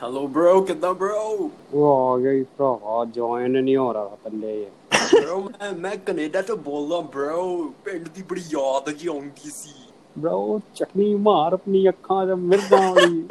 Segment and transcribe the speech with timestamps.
[0.00, 0.62] Hello, bro.
[0.62, 1.50] कितना bro.
[1.70, 2.30] वो आ bro.
[2.30, 6.88] I हाथ ज्वाइन नहीं हो रहा था पल्ले ये ब्रो मैं मैं कनाडा तो बोल
[6.90, 7.42] रहा ब्रो
[7.84, 9.74] पिंड दी बड़ी bro जी आउंदी सी
[10.16, 10.38] ब्रो
[10.76, 13.22] चटनी मार अपनी ਅੱਖਾਂ ਤੇ ਮਿਰਦਾਂ ਵਾਲੀ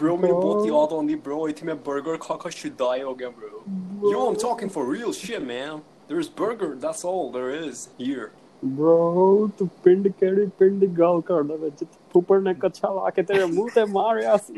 [0.00, 4.12] bro ਮੈਨੂੰ ਬਹੁਤ ਯਾਦ ਆਉਂਦੀ bro ਇੱਥੇ ਮੈਂ 버ਗਰ ਖਾ ਖਾ ਸ਼ਿਦਾਈ ਹੋ ਗਿਆ bro
[4.14, 5.82] yo i'm talking for real shit man
[6.12, 8.30] there's burger that's all there is here
[8.78, 13.68] bro ਤੂੰ ਪਿੰਡ ਕਿਹੜੇ ਪਿੰਡ ਗੱਲ ਕਰਦਾ ਵਿੱਚ ਫੁੱਪੜ ਨੇ ਕੱਛਾ ਲਾ ਕੇ ਤੇਰੇ ਮੂੰਹ
[13.74, 14.54] ਤੇ ਮਾਰਿਆ ਸੀ।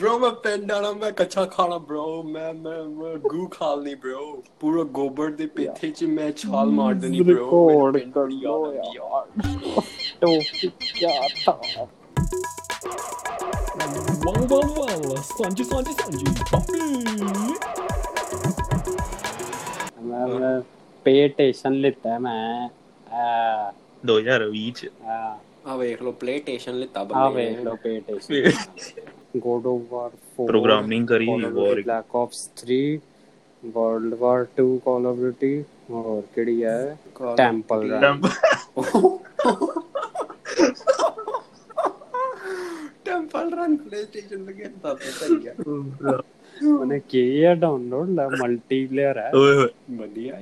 [0.00, 4.24] Bro ਮੈਂ ਪਿੰਡ ਆਣਾ ਮੈਂ ਕੱਚਾ ਖਾਣਾ bro ਮੈਂ ਮੈਂ ਗੂ ਖਾਲਨੀ bro
[4.60, 9.24] ਪੂਰਾ ਗੋਬਰ ਦੇ ਪੇਥੇ 'ਚ ਮੈਂ ਛਾਲ ਮਾਰ ਦੇਣੀ bro ਰਿਕਾਰਡ ਕਰ ਲੋ। ਯਾਰ
[10.98, 11.86] ਕਿਆ ਥਾ
[14.28, 16.80] Wow, wow, wow, Sanji, Sanji, Sanji, Papi.
[20.02, 20.60] ਮੈਂ
[21.04, 22.68] ਪੇ ਟੇਸ਼ਨ ਲਿੱਤਾ ਮੈਂ
[23.14, 23.72] ਆ
[24.06, 25.38] 2020 ਚ। ਆ
[25.72, 27.72] అవేలో ప్లే స్టేషన్ లే తబ అవేలో
[28.26, 28.74] PlayStation
[29.46, 31.26] God of War 4 programming करी
[31.58, 32.80] war Black Ops 3
[33.62, 35.52] World War 2 Call of Duty
[35.98, 36.78] और केड़ी है?
[37.40, 38.20] Temple Run
[43.06, 43.72] Temple Run
[44.04, 45.54] PlayStation पे खेलता था सही है
[46.72, 48.08] मैंने किया डाउनलोड
[48.42, 49.30] मल्टीप्लेयर है।
[50.00, 50.34] बढ़िया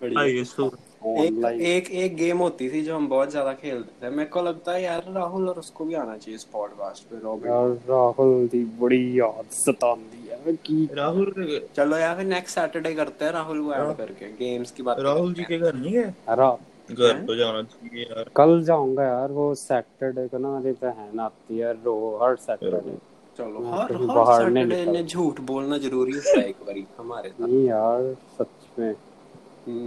[0.00, 0.64] बढ़िया ये तो
[1.02, 4.72] एक, एक एक गेम होती थी जो हम बहुत ज़्यादा खेलते थे। मेरे को लगता
[4.72, 8.64] है यार राहुल और उसको भी आना चाहिए इस पॉडकास्ट पे रॉबिन यार राहुल दी
[8.80, 13.72] बड़ी याद सताती है। कि राहुल चलो यार फिर नेक्स्ट सैटरडे करते हैं राहुल को
[13.72, 16.14] ऐड हाँ। करके गेम्स की बात राहुल जी के घर नहीं है?
[16.28, 21.20] अरे घर तो जाना चाहिए यार। कल जाऊँगा यार वो सैटरडे को ना मेरी बहन
[21.20, 22.96] आती है रो हर सैटरडे
[23.38, 28.78] चलो हर हर सैटरडे ने झूठ बोलना ज़रूरी है एक बारी हमारे नहीं यार सच
[28.78, 28.94] में।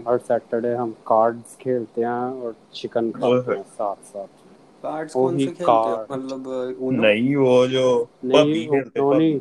[0.07, 4.53] हर सैटरडे हम कार्ड्स खेलते हैं और चिकन ओए खाते हैं साथ साथ में
[4.85, 6.47] कार्ड्स वो कौन ही से खेलते हो कार्ड। मतलब
[6.81, 7.85] उनो नहीं वो जो
[8.25, 9.35] पबी नहीं खेलते वो नहीं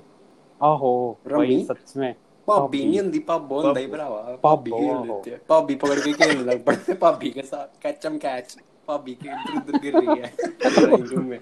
[0.62, 0.92] आहो
[1.28, 1.40] रमी?
[1.40, 2.14] वही सच में
[2.48, 6.00] ਭਾਬੀ ਨਹੀਂ ਹੁੰਦੀ ਭਾਬੋ ਹੁੰਦਾ ਹੀ ਭਰਾਵਾ ਭਾਬੀ ਭਾਬੋ, ਖੇਲ ਆਹੋ। ਲੈਂਦੇ ਆ ਭਾਬੀ ਪਕੜ
[6.00, 8.56] ਕੇ खेलने लग पड़ते हैं भाभी के साथ कैचम कैच
[8.88, 10.32] भाभी के इधर उधर गिर रही है
[10.64, 11.40] ड्राइंग रूम में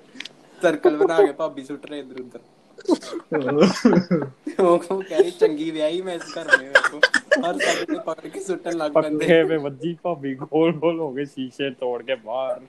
[0.62, 2.42] सर्कल बना के भाभी सुट रहे इधर उधर
[4.62, 6.52] वो को कह रही चंगी ब्याही मैं इस घर
[7.39, 10.73] में मेरे को हर सैटरडे पकड़ के सुटन लग पक्के पैंदे में वज्जी भाभी गोल
[10.85, 12.61] गोल हो गए शीशे तोड़ के बाहर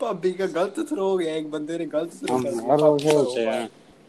[0.00, 3.66] भाभी का गलत थ्रो हो गया एक बंदे ने गलत थ्रो हम कर हर दिया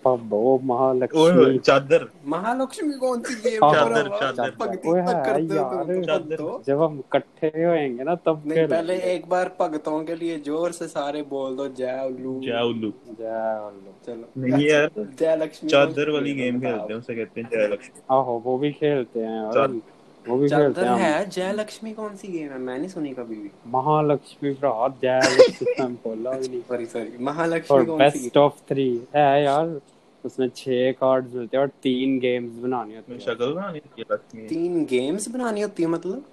[0.07, 6.61] हैं महालक्ष्मी। चादर। महालक्ष्मी कौन सी गेम चादर, चादर। भक्ति है करते हो चादर। तो
[6.67, 10.87] जब हम इकट्ठे होएँगे ना तब नहीं पहले एक बार भगतों के लिए ज़ोर से
[10.87, 14.89] सारे बोल दो जय उल्लू। जय उल्लू। जय उल्लू। चलो। नहीं यार
[15.19, 18.71] जय लक्ष्मी चादर वाली गेम खेलते हैं उसे कहते हैं जय लक्ष्मी। आहो वो भी
[18.71, 19.81] खेलते हैं और चादर।
[20.27, 22.57] वो भी खेलते हैं है जय लक्ष्मी कौन सी गेम है?
[22.59, 28.09] मैंने सुनी कभी भी। महालक्ष्मी भरा जय लक्ष्मी बोला भी नहीं। सॉरी सॉरी महालक्ष्मी कौन
[28.09, 29.79] सी बेस्ट ऑफ़ थ्री है यार
[30.25, 34.47] उसमें छह कार्ड्स मिलते हैं और तीन गेम्स बनानी होती है। शक्ल बनानी थी लक्ष्मी
[34.47, 36.25] तीन गेम्स बनानी होती है मतलब?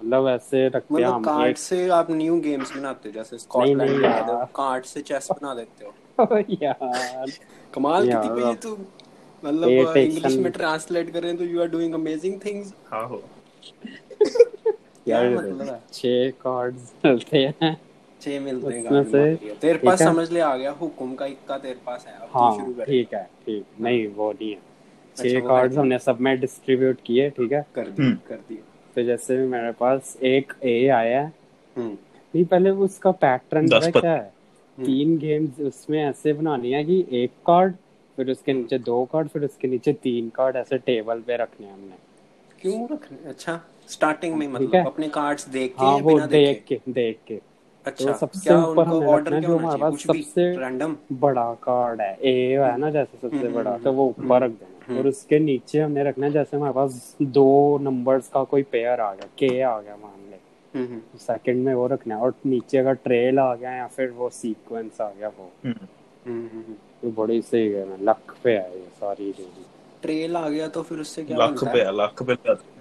[0.00, 4.02] मतलब ऐसे रखते हैं मतलब कार्ड से आप न्यू गेम्स बनाते हो जैसे स्कॉटलैंड
[4.54, 5.94] कार्ड से चेस बना देते हो।
[6.62, 7.30] यार।
[7.74, 8.76] कमाल की थी भाई तू।
[9.44, 13.22] मतलब इंग्लिश में ट्रांसलेट करें तो you are doing amazing things हाँ हो।
[15.08, 17.76] यार मतलब छह कार्ड्स मिलते हैं।
[18.22, 22.14] छह मिलते हैं। तेरे पास समझ ले आ गया हुकुम का इक्का तेरे पास है
[22.14, 25.98] अब हाँ शुरू कर। ठीक है ठीक। नहीं वो नहीं है। अच्छा, छह कार्ड्स हमने
[25.98, 27.64] सब में डिस्ट्रीब्यूट किए ठीक है?
[27.74, 28.62] कर दिया हम्म। कर दिया।
[28.96, 31.32] तो जैसे मेरे पास एक ए आया है।
[31.76, 31.92] हम्म।
[32.34, 34.32] नहीं पहले उसका पैटर्न क्या है?
[34.78, 37.74] तीन गेम्स उसमें ऐसे बनानी है कि एक कार्ड
[38.16, 41.74] फिर उसके नीचे दो कार्ड फिर उसके नीचे तीन कार्ड ऐसे टेबल पे रखने हैं
[41.74, 41.96] हमने।
[42.60, 43.28] क्यों रखने?
[43.28, 46.46] अच्छा स्टार्टिंग में मतलब अपने कार्ड्स देख के हाँ वो बिना देख?
[46.48, 47.40] देखे के देख के।
[47.88, 52.12] अच्छा तो सबसे ऊपर हमें रखना है जो हमारे पास सबसे रैंडम बड़ा कार्ड है।
[52.22, 56.04] ए है ना जैसे सबसे बड़ा तो वो ऊपर रख देना। और उसके नीचे हमने
[56.04, 59.96] रखना है जैसे हमारे पास दो नंबर्स का कोई पेयर आ गया के आ गया
[59.96, 60.36] मान ले।
[61.18, 65.00] सेकंड में वो रखना है और नीचे का ट्रेल आ गया या फिर वो सीक्वेंस
[65.00, 65.50] आ गया वो।
[67.02, 69.32] तो बड़ी सही है ना लक पे आई ये सारी
[70.02, 72.34] ट्रेल आ गया तो फिर उससे क्या लक पे लक पे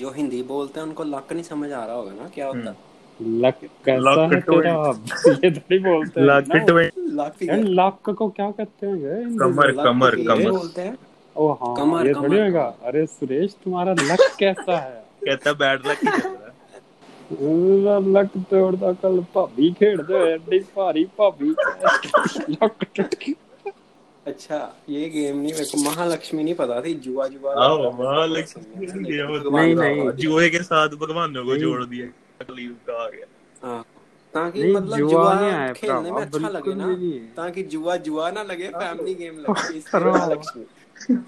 [0.00, 2.76] जो हिंदी बोलते हैं उनको लक नहीं समझ आ रहा होगा ना क्या होता है
[3.44, 4.72] लक कैसा Luck है तेरा
[5.44, 8.86] ये तो नहीं बोलते हैं लाख ना। ट्वेंटी लाख यार फिगर लक को क्या कहते
[8.86, 9.38] हैं हिंदी में?
[9.38, 10.96] कमर लाख कमर फिगर कमर बोलते हैं
[11.36, 15.86] ओ हाँ कमर, ये कमर, थोड़ी होगा अरे सुरेश तुम्हारा लक कैसा है कहता बैड
[15.88, 16.46] लक ही चल रहा है
[17.32, 21.50] ਉਹਦਾ ਲੱਕ ਤੋੜਦਾ ਕੱਲ ਭਾਬੀ ਖੇਡਦੇ ਹੋਏ ਐਡੀ ਭਾਰੀ ਭਾਬੀ
[22.50, 23.34] ਲੱਕ ਟੁੱਟ ਗਈ
[24.27, 24.57] अच्छा
[24.89, 30.09] ये गेम नहीं मेरे को महालक्ष्मी नहीं पता थी जुआ जुआ आओ महालक्ष्मी नहीं, नहीं।
[30.21, 32.05] जुए के साथ भगवानों को जोड़ दिया
[32.43, 33.25] कलयुग का आ गया।
[33.63, 33.81] हाँ
[34.33, 35.33] ताकि मतलब जुआ
[35.73, 40.65] खेलने में अच्छा लगे ना है। ताकि जुआ जुआ ना लगे फैमिली गेम लगे। महालक्ष्मी।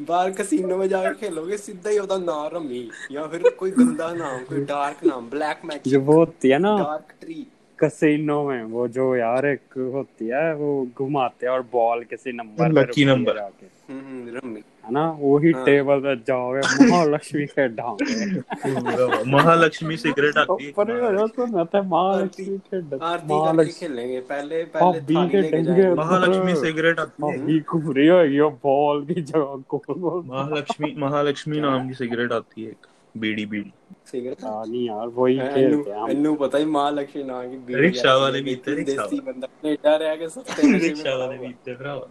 [0.06, 4.44] बाहर कसिनो में जाकर खेलोगे सीधा ही होता नाम रमी या फिर कोई गंदा नाम
[4.44, 7.46] कोई डार्क नाम ब्लैक जो मैजिक वो होती है ना। डार्क ट्री
[7.80, 12.68] कसिनो में वो जो यार एक होती है वो घुमाते हैं और बॉल किसी नंबर
[12.68, 13.10] Lucky रुकती है
[13.90, 15.18] हम्म रमी है ना?
[15.20, 21.46] वही हाँ। टेबल पे जाओगे महालक्ष्मी के ढांगे। महालक्ष्मी सिगरेट आती ही। हो है तो
[21.46, 22.82] मैं तो महालक्ष्मी के
[23.34, 28.50] महालक्ष्मी। खेलेंगे पहले पहले थाली लेके जाएँगे। महालक्ष्मी सिगरेट आती है। घूम रही होगी वो
[28.50, 32.88] बॉल की जगह गोल गोल महालक्ष्मी महालक्ष्मी नाम की सिगरेट आती है एक।
[33.18, 33.72] बीड़ी।
[34.12, 38.16] बीड़ी सिगरेट। हाँ नहीं यार वही खेलते हैं हम। पता ही महालक्ष्मी नाम की रिक्शा
[38.18, 42.08] वाले भी लेकिन देसी बंदा। कनेडा रह के सस्ते रिक्शा वाले भी थे भरावा।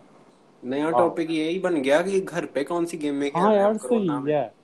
[0.64, 3.55] नया हाँ। टॉपिक यही बन गया कि घर पे कौन सी गेम में खेल हाँ
[3.56, 4.35] यार कोरोना सही में?
[4.35, 4.55] है।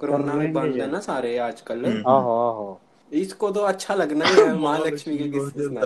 [0.00, 2.80] कोरोना में बंद है ना सारे आजकल। हम्म। आहो आहो।
[3.12, 5.82] इसको तो अच्छा लगना है महालक्ष्मी के किस्से हैं।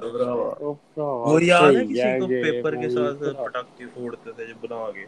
[0.98, 5.06] वो याद है किसी को पेपर के साथ पटाखे फोड़ते थे जो बना के?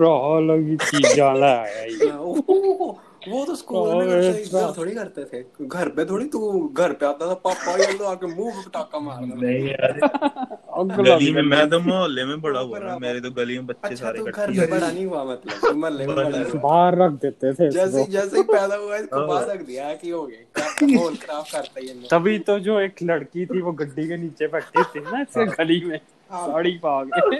[0.00, 2.94] भरा लगी चीजां ले आया ये। हाँ,
[3.28, 6.38] वो तो स्कूल में करते थोड़ी करते थे। घर पे थोड़ी तू
[6.74, 9.98] घर पे आता था पापा ये लो आके मुँह पे पटाखा मार। नहीं यार।
[11.00, 14.04] गली में मैं तो मोहल्ले में बड़ा हुआ ना मेरे तो गली में बच्चे अच्छा
[14.04, 17.20] सारे तू घर इकट्ठे पे बड़ा नहीं हुआ मतलब मोहल्ले में बड़ा हुआ। बाहर रख
[17.22, 20.96] देते थे जैसे जैसे ही पैदा हुआ इसको हाँ। बाहर रख दिया कि हो गए
[20.96, 24.82] होल खराब करता ही तभी तो जो एक लड़की थी वो गड्डी के नीचे बैठी
[24.94, 25.98] थी ना इसके गली में
[26.30, 27.38] हाँ। साड़ी पा के।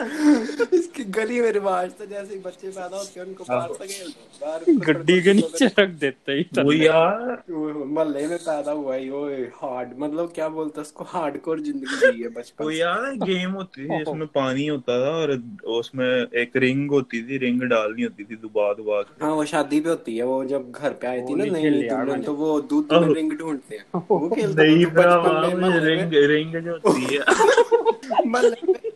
[0.00, 3.74] इसकी गली में रिवाज था जैसे ही बच्चे पैदा होते हैं उनको बाहर दो
[4.42, 9.08] बाहर गड्डी के नीचे रख देते ही वो यार। वो मोहल्ले में पैदा हुआ ही
[9.10, 9.24] वो
[9.62, 13.84] हार्ड मतलब क्या बोलते हैं उसको हार्डकोर ज़िंदगी जी है बचपन वो यार गेम होती
[13.84, 15.32] थी जिसमें पानी होता था और
[15.78, 16.06] उसमें
[16.42, 19.88] एक रिंग होती थी रिंग डालनी होती थी दुबा दुबा के। हाँ वो शादी पे
[19.90, 22.60] होती है वो जब घर पे आई थी ना नहीं नई नई दुल्हन तो वो
[22.72, 24.86] दूध में रिंग ढूंढते हैं। वो खेलता नहीं
[25.56, 27.20] में रिंग रिंग जो होती है।
[28.26, 28.87] मोहल्ले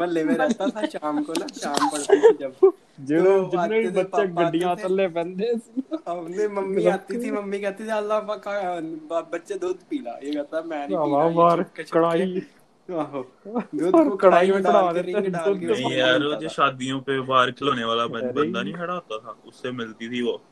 [0.00, 2.52] में मोहल्ले में रहता था शाम को ना शाम पड़ती थी जब।
[3.00, 5.46] जो तो जितने आते भी थे, बच्चे पापा आते गड्डियाँ थे। थल्ले बंदे
[6.08, 8.80] हमने मम्मी आती थी मम्मी कहती थी अल्लाह पका
[9.20, 12.42] बच्चे दूध पीला। ये कहता मैं नहीं कढ़ाई।
[13.74, 17.84] दूध को कढ़ाई में चढ़ा देते हैं, यार वो जो था। शादियों पे बाहर खिलौने
[17.84, 19.36] वाला बंदा नहीं खड़ा होता था?
[19.46, 20.42] उससे मिलती थी वो।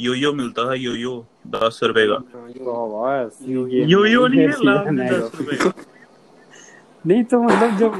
[0.00, 4.26] यो यो मिलता था यो यो दस रुपए का। हाँ, ये- तो यो- यो यो
[4.26, 4.76] नहीं ये मिला
[5.18, 5.72] दस रुपए का।
[7.06, 7.92] नहीं तो मतलब जब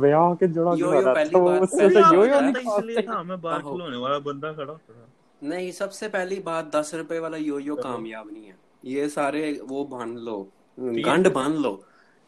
[0.00, 3.04] ब्याह के जोड़ा यो- यो पहली तो बात- उससे तो यो यो है, निकालते इसलिए
[3.08, 5.06] हाँ मैं बाहर खिलौने वाला बंदा खड़ा था।
[5.42, 9.84] नहीं सबसे पहली बात दस रुपए वाला यो यो कामयाब नहीं है। ये सारे वो
[9.84, 10.36] बाँध लो
[10.78, 11.72] गांड बाँध लो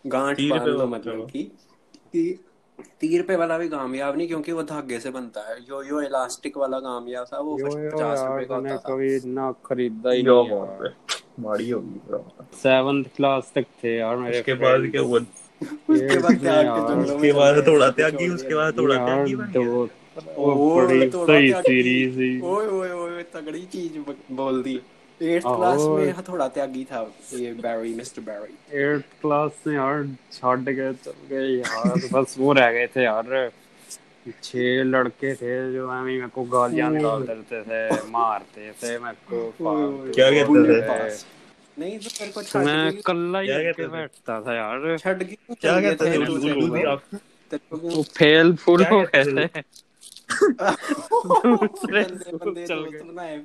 [0.04, 1.50] गांठ बाँध लो मतलब। कि
[3.00, 6.56] तीस रुपए वाला भी कामयाब नहीं क्योंकि वो धागे से बनता है। यो यो इलास्टिक
[6.58, 10.90] वाला कामयाब था वो पचास रुपए का होता था। कभी ना खरीदा ही नहीं
[11.40, 12.00] माड़ी होगी
[12.62, 15.18] सेवंथ क्लास तक थे यार मेरे उसके बाद क्या हुआ?
[15.62, 17.58] उसके बाद ये त्याग के यार, जंगलों में उसके बाद
[18.34, 19.88] उसके बाद थोड़ा यार त्यागी बन गया।
[20.36, 20.86] ओ,
[21.26, 23.98] सही सीरीज़ ही ओए ओए ओए तगड़ी चीज़
[24.40, 24.80] बोल दी।
[25.20, 27.00] एट्थ क्लास में थोड़ा त्यागी था
[27.34, 32.52] ये Barry mister Barry eighth class में यार छड़ गए चल गए यार बस वो
[32.60, 33.50] रह गए थे यार।
[34.44, 39.38] छह लड़के थे जो हमें मेरे को गालियाँ निकाल देते थे मारते थे मेरे को
[40.14, 41.39] क्या कहते थे?
[41.80, 43.88] नहीं तो तेरे को तो मैं के कल्ला ही क्या कहते थे?
[43.88, 46.26] बैठता था यार। छड़ के क्या चल गए कहते थे?
[46.26, 46.38] तू?
[47.50, 49.24] तेरे को वो फेल फुल हो गए।
[51.90, 52.06] गए।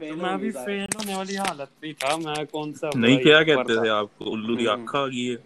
[0.04, 3.78] तो मैं भी फेल होने वाली हालत में था। मैं कौन सा नहीं क्या कहते
[3.84, 5.38] थे आपको उल्लू दी आँख आ गई है।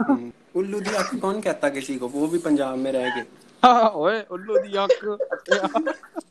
[0.00, 2.08] हम्म, उल्लू दी आँख कौन कहता किसी को?
[2.08, 3.20] वो भी पंजाब में रह के
[3.62, 5.00] हाँ, ओए उल्लू दी आँख।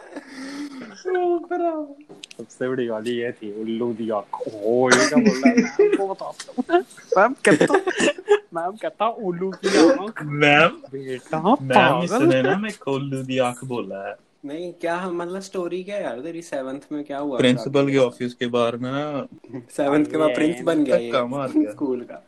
[2.37, 5.95] सबसे बड़ी गाली ये थी उल्लू दी आँख ओ ये क्या बोल रहा है मैम
[5.97, 6.83] को बताता हूँ
[7.17, 7.73] मैम कहता
[8.53, 13.63] मैम कहता उल्लू की आँख मैम बेटा मैम इसने ना मैं को उल्लू दी आँख
[13.65, 14.15] बोला है।
[14.45, 16.41] नहीं क्या मतलब स्टोरी क्या है यार तेरी?
[16.41, 19.27] सेवंथ में क्या हुआ प्रिंसिपल के ऑफ़िस के बाहर में ना
[19.77, 20.97] सेवंथ के बाद प्रिंस बन गया।
[21.71, 22.23] स्कूल का।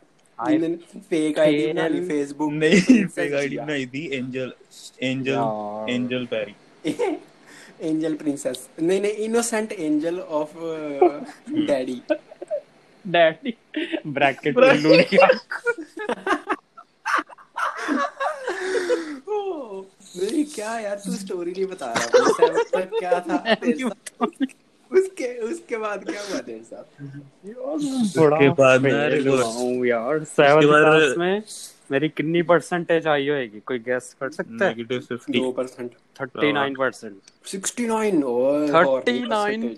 [1.10, 4.54] फेक आईडी बना ली फेसबुक नहीं फेक आईडी बनाई थी एंजल
[5.02, 6.56] एंजल एंजल पैरी
[7.84, 10.54] एंजल प्रिंसेस नहीं नहीं innocent angel of
[11.68, 12.02] daddy
[13.08, 13.54] daddy
[14.08, 15.18] bracket में लूड़ी
[19.30, 19.82] ओ,
[20.18, 22.06] नहीं क्या यार तू स्टोरी नहीं बता रहा
[22.58, 23.56] तक क्या था?
[24.92, 26.84] उसके उसके बाद क्या हुआ तेरे साथ?
[27.48, 28.86] उसके बाद
[29.42, 31.44] हूँ यार। सेवन क्लास में।
[31.92, 33.60] मेरी कितनी परसेंटेज आई होएगी?
[33.60, 38.22] कोई गेस कर सकता है। नेगेटिव फिफ्टी दो percent thirty nine percent sixty nine
[38.74, 39.75] thirty nine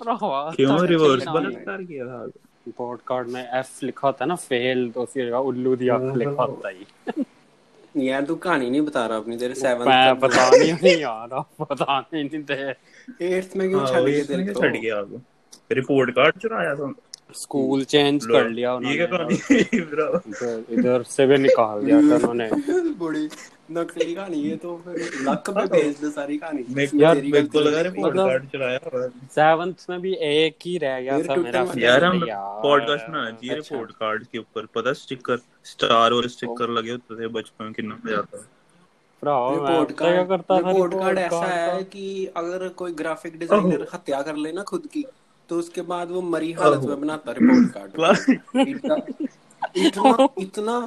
[0.56, 2.26] क्यों रिवर्स बलात्कार किया था?
[2.68, 6.44] रिपोर्ट कार्ड में एफ़ लिखा होता है ना फेल तो उसकी जगह उल्लू दिया लिखा
[6.44, 7.24] होता है।
[7.98, 12.24] यार तू कहानी नहीं बता रहा अपनी तेरे सेवन मैं पता नहीं यार पता नहीं
[12.24, 14.62] नहीं थे एट्थ में क्यों हाँ, छड़ इसमें तेरे को?
[14.62, 15.00] छड़ गया
[15.72, 16.94] रिपोर्ट कार्ड चुराया था
[17.36, 19.36] स्कूल चेंज कर लिया ये क्या उन्होंने।
[20.74, 22.50] इधर- से भी निकाल दिया था उन्होंने।
[23.06, 23.30] बड़ी
[23.72, 26.64] नकली कहानी है तो फिर लक पे भेज दे सारी कहानी।
[27.02, 31.00] यार, मेरे को लगा नहीं। रिपोर्ट मतलब- कार्ड चुराया सेवंथ में भी एक ही रह
[31.02, 32.20] गया था मेरा यार हम
[32.64, 37.28] पॉडकास्ट बनाना चाहिए। रिपोर्ट कार्ड के ऊपर। पता स्टिकर स्टार और स्टिकर लगे होते थे
[37.28, 38.50] बचपन में कितना मज़ा आता था।
[39.52, 40.72] रिपोर्ट तो कार्ड करता था?
[40.72, 45.06] रिपोर्ट कार्ड ऐसा है कि अगर कोई ग्राफिक डिज़ाइनर हत्या कर ले ना खुद की
[45.50, 47.92] तो उसके बाद वो मरी हालत में बनाता रिपोर्ट कार्ड
[49.78, 50.78] इतना इतना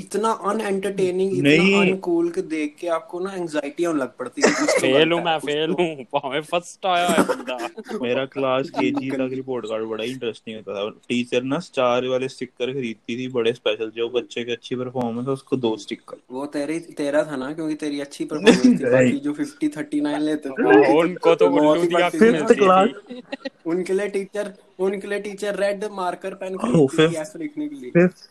[0.00, 4.66] इतना अनएंटरटेनिंग इतना अनकूल के देख के आपको ना एंजाइटी होने लग पड़ती है तो
[4.80, 8.70] फेल हूँ बनता है, मैं फेल तो- हूँ। भावे फ़र्स्ट आया है बंदा। मेरा क्लास
[8.78, 13.28] केजी तक रिपोर्ट कार्ड बड़ा इंटरेस्टिंग होता था। टीचर ना स्टार वाले स्टिकर खरीदती थी
[13.32, 17.36] बड़े स्पेशल जो बच्चे की अच्छी परफॉर्मेंस है उसको दो स्टिकर वो तेरे तेरा था
[17.36, 21.46] ना क्योंकि तेरी अच्छी परफॉर्मेंस थी बाकी जो 50 39 लेते थे। हाँ, उनको तो
[21.50, 22.88] उल्लू दिया बढ़ती मिलती थी। क्लास
[23.66, 27.90] उनके लिए टीचर उनके लिए टीचर रेड मार्कर पेन खरीदती थी fifth- लिखने के लिए।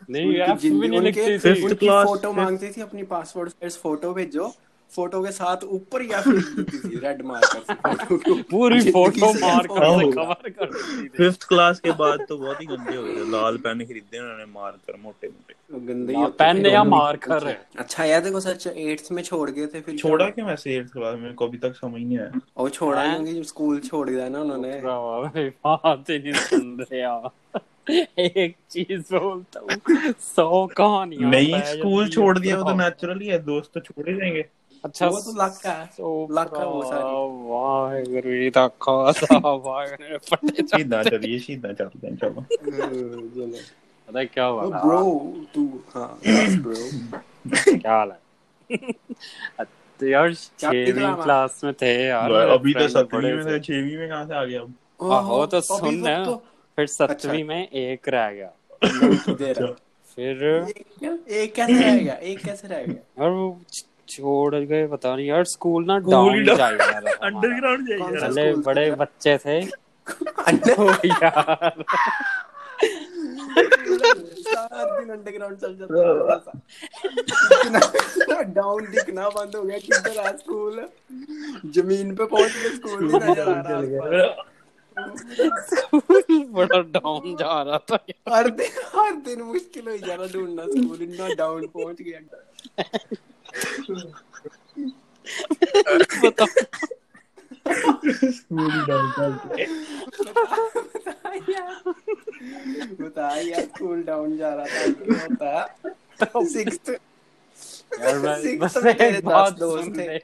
[0.09, 4.13] नहीं एफ़ भी नहीं उनके- लिखती थी। उनकी फ़ोटो मांगती थी अपनी पासवर्ड साइज़ फ़ोटो
[4.13, 4.53] भेजो।
[4.91, 10.71] फ़ोटो के साथ ऊपर या फिर रेड मार्कर। पूरी फ़ोटो से मार से कवर कर
[11.17, 14.97] फिफ्थ क्लास के बाद तो बहुत ही गंदे हो गए। लाल पेन खरीदे उन्होंने मार्कर
[15.03, 17.47] मोटे मोटे गंदे ही पेन या मार्कर
[17.79, 21.17] अच्छा यार देखो सच एट्थ में छोड़ गए थे फिर छोड़ा क्यों ऐसे एट्थ क्लास
[21.19, 21.33] में?
[21.33, 23.23] को अभी तक समझ नहीं आया। और छोड़ा हैं?
[23.23, 24.81] क्योंकि स्कूल छोड़ दिया ना उन्होंने।
[25.65, 27.59] बात ही नहीं सुन रहे यार
[28.19, 33.71] एक चीज़ बोलता हूँ सौ कहानियाँ नहीं स्कूल छोड़ दिया वो तो। नेचुरली है दोस्त
[33.73, 34.45] तो छोड़ ही जाएँगे
[34.85, 37.15] अच्छा वो तो लक का है। सो लक का वो सारी।
[37.49, 43.57] वाहेगुरु जी दा खालसा वाहेगुरु। जी फटे जा सीधा चलिए सीधा चलते हैं चलो चलो।
[44.07, 44.83] पता है क्या हुआ था?
[44.85, 45.01] ब्रो
[45.53, 48.19] तू हाँ ब्रो क्या हाल है?
[49.99, 54.43] तो यार छठवीं क्लास में थे यार अभी तो में थे। में कहाँ से आ
[54.43, 54.61] गया?
[54.61, 56.37] अब आहो तो सुन वक्त तो-
[56.75, 58.51] फिर सतवीं में एक रह गया।
[60.15, 60.43] फिर
[61.29, 62.13] एक कैसे रह गया?
[62.13, 63.25] एक कैसे रह गया?
[63.25, 63.55] और
[64.09, 67.87] छोड़ गए पता नहीं यार स्कूल ना ही डाउन down- जा रहा था अंडरग्राउंड
[68.19, 69.59] सा पहले बड़े बच्चे थे।
[70.47, 71.83] अंडर यार।
[74.99, 76.51] दिन अंडरग्राउंड चल जाता
[78.35, 80.75] है डाउन दिखना बंद हो गया किधर आ स्कूल
[81.77, 84.45] ज़मीन पे पहुँच के स्कूल नहीं नज़र आ रहा।
[86.55, 87.97] बड़ा डाउन जा रहा था
[88.35, 92.19] हर दिन हर दिन मुश्किल हो जा रहा ढूंढना स्कूल इतना डाउन पहुँच गया।
[96.23, 96.45] बता
[102.99, 109.53] बता यार स्कूल डाउन जा रहा था क्या होता सिक्स्थ यार मैं बस एक बात
[109.59, 110.17] दोस्त थे।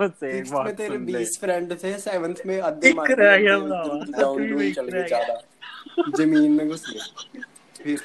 [0.00, 3.42] बस एक बात में तेरे सुन ले। बीस फ्रेंड थे सेवंथ में मार रह दिए,
[3.42, 5.34] गया डाउन डाउन चल गया। ज़्यादा।
[6.16, 7.96] ज़मीन में घुस गए।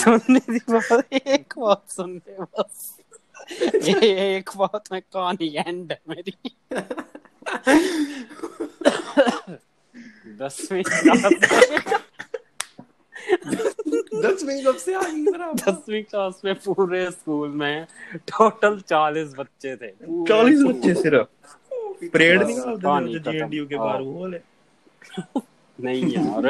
[0.00, 2.96] सुनने दी बात एक बात सुन ले बस
[3.88, 3.94] ये
[4.36, 6.34] एक बात में कहानी एंड है मेरी
[10.40, 11.24] दसवीं क्लास
[14.24, 15.24] दसवीं कब से आ गई
[15.62, 17.86] दसवीं क्लास में पूरे स्कूल में
[18.30, 19.90] टोटल चालीस बच्चे थे
[20.28, 21.26] चालीस बच्चे सिर्फ़
[22.12, 24.40] परेड थे खत्म। जेएनडीयू के। बाहर वो वाले
[25.78, 26.46] नहीं यार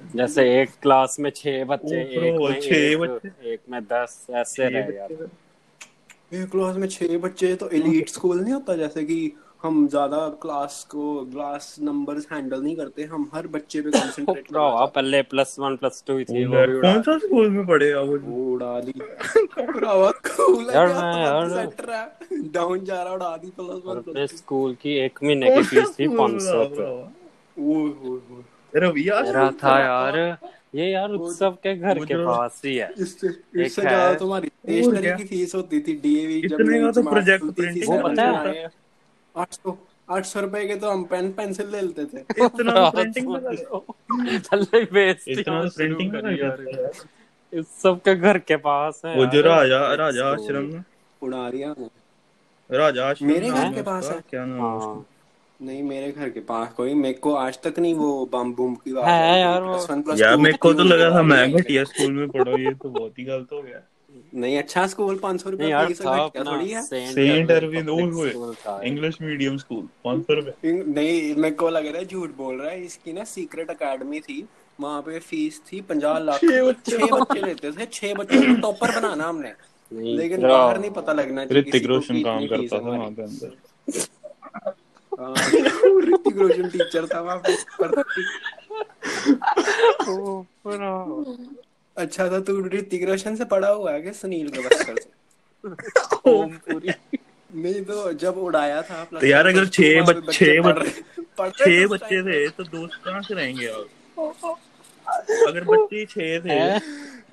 [0.00, 4.96] जैसे एक क्लास में छह बच्चे एक में छह बच्चे। एक में दस ऐसे रहे
[4.96, 5.12] यार।
[6.34, 8.76] एक क्लास में छह बच्चे तो एलीट स्कूल नहीं होता?
[8.76, 9.18] जैसे कि
[9.62, 14.84] हम ज़्यादा क्लास को क्लास नंबर्स हैंडल नहीं करते हम हर बच्चे पे कंसंट्रेट भरावा
[14.96, 18.44] पहले प्लस वन प्लस टू थी वो भी कौन सा स्कूल में पढ़े आप वो
[18.54, 18.92] उड़ा दी।
[19.58, 24.74] भरावा कूल यार, मैं यार- है। डाउन जा रहा उड़ा दी प्लस वन अपने स्कूल
[24.82, 28.42] की एक महीने की फ़ीस थी पाँच सौ रुपये ओए ओए ओए।
[28.74, 30.16] रविया मेरा था यार।
[30.74, 35.12] ये यार उत्सव के घर के पास ही है। इससे एक इससे ज़्यादा तुम्हारी स्टेशनरी
[35.16, 39.76] की फ़ीस होती थी डीएवी जब इतने का तो वो पता है। नine,
[40.08, 43.78] आठ सौ रुपए के तो हम पेन पेंसिल ले लेते थे। इतना प्रिंटिंग लगा
[44.48, 46.14] थल्ले बेइज्जती इतना प्रिंटिंग
[47.52, 50.70] इस सबके घर के पास है वो जो राजा राजा आश्रम।
[51.22, 51.88] उड़ा हमने।
[52.70, 54.88] राजा आश्रम मेरे घर के पास है। क्या नाम है उसका?
[54.88, 55.04] हाँ।
[55.60, 58.92] नहीं मेरे घर के पास कोई मेरे को आज तक नहीं वो बम बुम की
[58.92, 62.12] बात है। यार वो। Plus one, यार मेरे को तो लगा था मैं। घटिया स्कूल
[62.12, 63.80] में पढ़ा ये तो बहुत ही गलत हो गया
[64.34, 67.88] नहीं अच्छा स्कूल पाँच सौ रुपए यार था अपना क्या थोड़ी है saint Arvind
[68.84, 72.70] English medium school पाँच सौ रुपए नहीं मेरे को लग रहा है झूठ बोल रहा
[72.70, 74.38] है इसकी ना सीक्रेट एकेडमी थी
[74.80, 79.28] वहाँ पे फ़ीस थी पंजाह लाख छह बच्चे। लेते थे छह बच्चों को टॉपर बनाना
[79.28, 79.52] हमने
[79.92, 83.50] लेकिन बाहर नहीं पता लगना चाहिए ऋतिक रोशन काम करता था है वहाँ पे अंदर
[85.18, 87.36] ऋतिक रोशन टीचर था वहाँ
[90.04, 91.36] पूरा-
[91.96, 95.70] अच्छा था तू ऋतिक रोशन से पढ़ा हुआ है क्या सुनील गवास्कर से
[96.30, 96.92] ओमपुरी
[97.50, 101.80] नहीं तो जब उड़ाया था तो यार अगर छह बच्चे- पढ़ रहे- पढ़ रहे थे
[101.80, 103.66] छह बच्चे थे तो दोस्त कहाँ से रहेंगे
[105.48, 106.58] अगर बच्चे छह थे?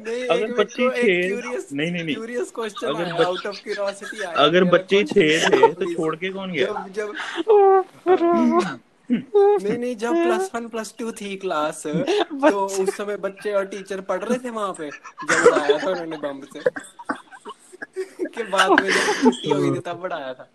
[0.02, 4.64] नहीं अगर बच्चे छह- नहीं, नहीं, नहीं। curious question अगर आया, of curiosity आया अगर
[4.64, 6.66] बच्चे। छह थे तो छोड़ के कौन गया?
[6.66, 7.14] जब जब
[9.12, 14.02] नहीं नहीं जब प्लस वन प्लस टू थी क्लास तो उस समय बच्चे और टीचर
[14.02, 16.60] पढ़ रहे थे वहाँ पे। जब उड़ाया था उन्होंने बम से।
[18.26, 20.50] के बाद में जब छुट्टी हो गई थी तब उड़ाया था।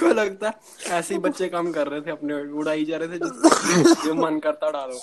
[0.00, 0.52] को लगता
[0.86, 4.38] ऐसे ही बच्चे काम कर रहे थे अपने उड़ाई जा रहे थे जो, जो मन
[4.38, 5.00] करता डालो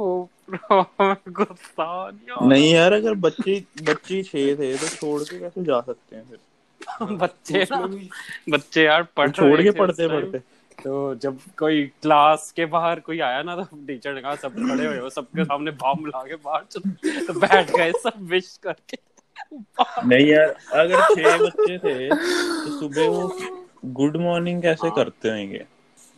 [0.00, 2.10] गुस्सा
[2.42, 6.38] नहीं यार अगर बच्चे बच्चे छह थे तो छोड़ के कैसे जा सकते हैं फिर?
[7.16, 7.88] बच्चे ना।
[8.50, 10.38] बच्चे यार पढ़ छोड़ के पढ़ते पढ़ते।
[10.82, 14.86] तो जब कोई क्लास के बाहर कोई आया ना तो टीचर ने कहा सब खड़े
[14.86, 16.80] हुए हो सबके सामने बम ला के बाहर चल।
[17.26, 18.98] तो बैठ गए सब विश करके।
[20.06, 23.38] नहीं यार अगर छह बच्चे थे तो सुबह वो
[23.84, 25.64] गुड मॉर्निंग कैसे करते होंगे?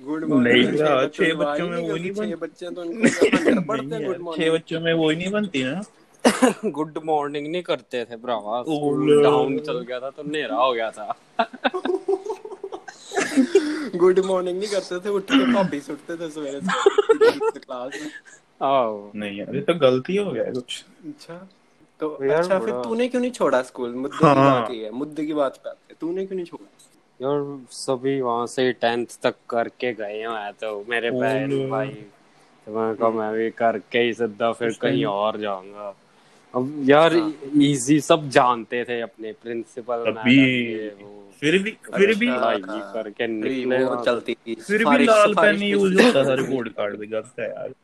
[0.05, 4.19] गुड नहीं मॉर्निंग छह बच्चों में वो नहीं छह बच्चे तो उनको पढ़ते हैं यार,
[4.19, 5.83] गुड छह बच्चों में वो ही नहीं बनती ना?
[6.71, 8.65] गुड मॉर्निंग नहीं करते थे भरावा.
[9.23, 11.17] डाउन चल गया था तो अंधेरा हो गया था।
[13.97, 18.11] गुड मॉर्निंग नहीं करते थे उठ के भाभी सुटते थे सवेरे से क्लास में।
[18.63, 21.49] आओ। नहीं यार ये तो गलती हो गया कुछ। अच्छा
[22.01, 23.95] तो अच्छा फिर तूने क्यों नहीं छोड़ा स्कूल?
[23.95, 26.90] मुद्दे की हाँ। बात है मुद्दे की बात पे आते तूने क्यों नहीं छोड़ा?
[27.23, 31.89] यार सभी वहाँ से टेंथ तक करके गए हैं तो मेरे बहन भाई
[32.67, 35.95] तो मैं कहा मैं भी करके ही सीधा फिर कहीं और जाऊँगा।
[36.55, 37.15] अब यार।
[37.63, 40.91] इजी सब जानते थे अपने प्रिंसिपल अभी-
[41.41, 42.63] फिर भी फिर भी। पढ़ाई
[42.95, 47.07] करके निकले वो चलती थी। फिर भी लाल पेन यूज़ होता था। रिपोर्ट कार्ड पे
[47.07, 47.75] गलत है यार।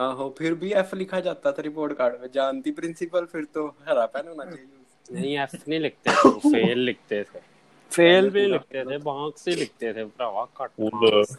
[0.00, 4.06] आहो फिर भी एफ़ लिखा जाता था रिपोर्ट कार्ड में। जानती प्रिंसिपल फिर तो हरा
[4.06, 7.51] पेन होना चाहिए। नहीं एफ़ नहीं लिखते थे फेल लिखते थे।
[7.91, 11.35] फेल भी लिखते थे बांक से लिखते थे भरावा कट marks।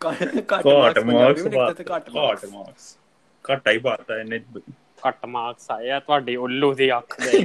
[0.00, 2.96] काट काट मार्क्स मार्क्स पंजाबी में लिखते थे काट काट मार्क्स मार्क्स
[3.44, 4.38] ਘੱਟ ਹੀ ਪਾਤਾ ਇਹਨੇ
[5.02, 7.38] ਕੱਟ ਮਾਰਕਸ ਆਏ ਆ ਤੁਹਾਡੀ ਉੱਲੂ ਦੀ ਅੱਖ ਦੇ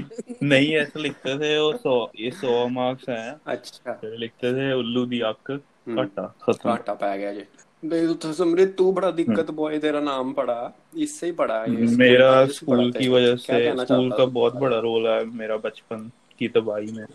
[0.52, 5.04] नहीं ऐसे लिखते थे वो सौ ये सौ मार्क्स हैं अच्छा फिर लिखते थे उल्लू
[5.12, 7.46] दी अक घाटा खत्म घाटा पै गया जी
[7.84, 10.58] नहीं तो समृत तू बड़ा दिक्कत बॉय तेरा नाम पड़ा
[11.06, 13.62] इससे ही पड़ा है ये मेरा कॉलेज से स्कूल पढ़ा की था। वजह क्या से
[13.62, 14.32] कहना स्कूल चाहता का था?
[14.34, 16.04] बहुत बड़ा रोल है मेरा बचपन
[16.40, 17.06] की तबाही में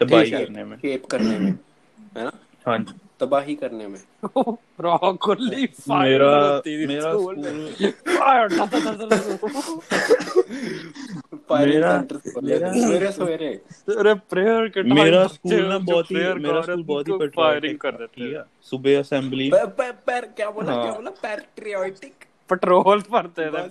[0.00, 1.50] तबाही करने में। केप करने में
[2.16, 2.32] है ना?
[2.66, 3.98] हाँ जी। तबाही करने में।
[4.80, 7.36] रॉकली मेरा मेरा स्कूल
[12.40, 12.74] मेरा
[13.88, 17.92] मेरा प्रेयर के टाइम मेरा स्कूल ना बहुत ही मेरा स्कूल बहुत ही पेट्रियोटिक कर
[17.92, 21.10] देती है। सुबह असेंबली क्या बोला क्या हाँ। बोला?
[21.10, 22.24] पैट्रियोटिक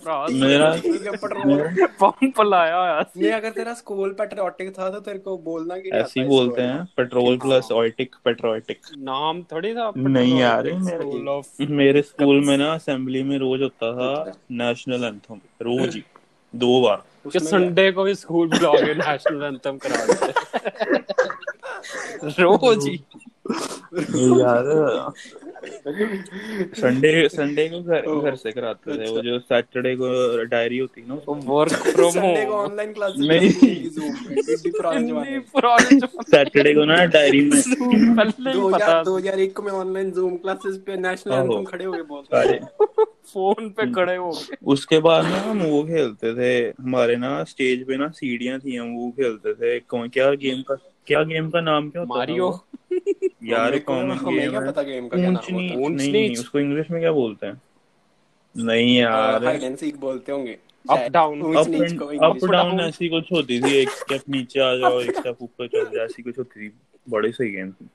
[0.03, 4.89] भरा मेरा ठीक है पेट्रोल पंप लाया होया सी नहीं अगर तेरा स्कूल पैट्रियोटिक था
[4.89, 9.73] तो तेरे को बोलना कि ऐसे ही बोलते हैं पेट्रोल प्लस ऑइटिक पेट्रोटिक नाम थोड़ी
[9.75, 15.39] था नहीं यार मेरे- मेरे स्कूल में ना असेंबली में रोज होता था नेशनल एंथम
[15.61, 16.03] रोज ही
[16.53, 20.31] दो बार। कि संडे को भी स्कूल बुला के नेशनल एंथम करा देते
[22.43, 22.95] रोज ही।
[24.41, 24.65] यार
[26.79, 31.13] संडे संडे को घर घर से कराते थे वो जो सैटरडे को डायरी होती ना
[31.15, 33.49] उसमें वर्क फ्रॉम संडे को होम ऑनलाइन क्लास नहीं।
[36.31, 40.95] सैटरडे को ना डायरी में। पहले ही पता। 2000 2001 में ऑनलाइन जूम क्लासेस पे
[40.97, 42.59] नेशनल एंथम खड़े हुए बोलते थे। सारे
[43.33, 46.51] फ़ोन पे खड़े हो गए। उसके बाद ना हम वो खेलते थे
[46.83, 50.75] हमारे ना स्टेज पे ना सीढ़ियाँ थी हम वो खेलते थे कौन क्या गेम का
[51.07, 52.49] क्या गेम का नाम क्या होता मारियो?
[53.43, 54.67] यार कॉमन गेम क्या है?
[54.67, 57.45] पता गेम का क्या नाम होता ऊंच नहीं नहीं नीच। उसको इंग्लिश में क्या बोलते
[57.45, 57.61] हैं?
[58.55, 60.57] नहीं यार। हाइड एंड सीक बोलते होंगे।
[60.89, 65.37] अप डाउन अप डाउन ऐसी कुछ होती थी एक स्टेप नीचे आ जाओ एक स्टेप
[65.41, 66.73] ऊपर चल जाओ ऐसी कुछ होती थी।
[67.09, 67.87] बड़े सही गेम थी।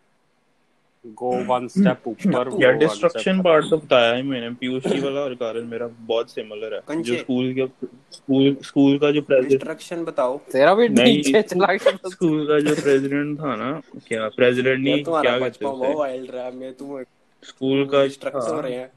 [1.06, 5.20] गो वन स्टेप ऊपर यार डिस्ट्रक्शन step- पार्ट तो बताया है मैंने पीयूष जी वाला
[5.20, 7.66] और कारण मेरा बहुत सिमिलर है। जो स्कूल के
[8.12, 12.74] स्कूल स्कूल का जो प्रेसिडेंट इंस्ट्रक्शन बताओ। तेरा भी नीचे चला गया स्कूल का जो
[12.74, 17.02] प्रेसिडेंट था ना क्या प्रेसिडेंट नहीं क्या कहते बहुत थे वाइल्ड रहा मैं तुम
[17.42, 18.90] स्कूल का डिस्ट्रक्ट हो रहे हैं।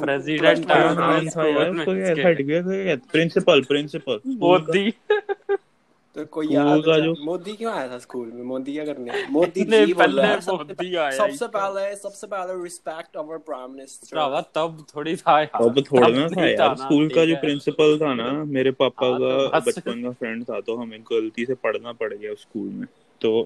[0.00, 4.92] प्रेसिडेंट है नाम था यार क्या था हट गया प्रिंसिपल प्रिंसिपल मोदी।
[6.14, 8.42] तो कोई याद का जो- मोदी क्यों आया था स्कूल में?
[8.44, 9.26] मोदी क्या करने?
[9.30, 10.22] मोदी बोल। पहले
[10.56, 15.62] मोदी आया सबसे पहले सबसे पहले रिस्पेक्ट अवर प्राइम मिनिस्टर भरावा तब थोड़ी था यार।
[15.62, 19.48] अब थोड़ा ना था यार। स्कूल का जो प्रिंसिपल था ना मेरे पापा हाँ, तो
[19.48, 22.86] का बचपन का फ्रेंड था तो हमें गलती से पढ़ना पड़ गया स्कूल में।
[23.20, 23.42] तो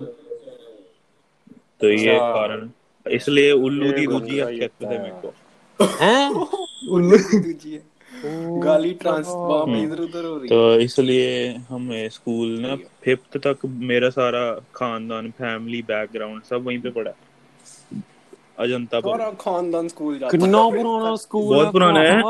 [1.80, 2.70] तो ये अच्छा। कारण।
[3.10, 5.34] इसलिए उल्लू दी दूजी कहते थे मेरे को।
[5.84, 6.30] हैं?
[6.90, 7.80] उल्लू दी दूजी
[8.24, 12.74] गाली ट्रांस वहाँ पे हम्म। इधर उधर हो रही तो इसलिए हमें स्कूल ना
[13.04, 17.12] फिफ्थ तक मेरा सारा खानदान फैमिली बैकग्राउंड सब वहीं पे पड़ा
[18.58, 22.22] अजंता पर खानदान स्कूल जाता कितना पुराना स्कूल बहुत पुराना है।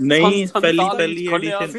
[0.00, 1.72] नहीं पहली पहली एडिशन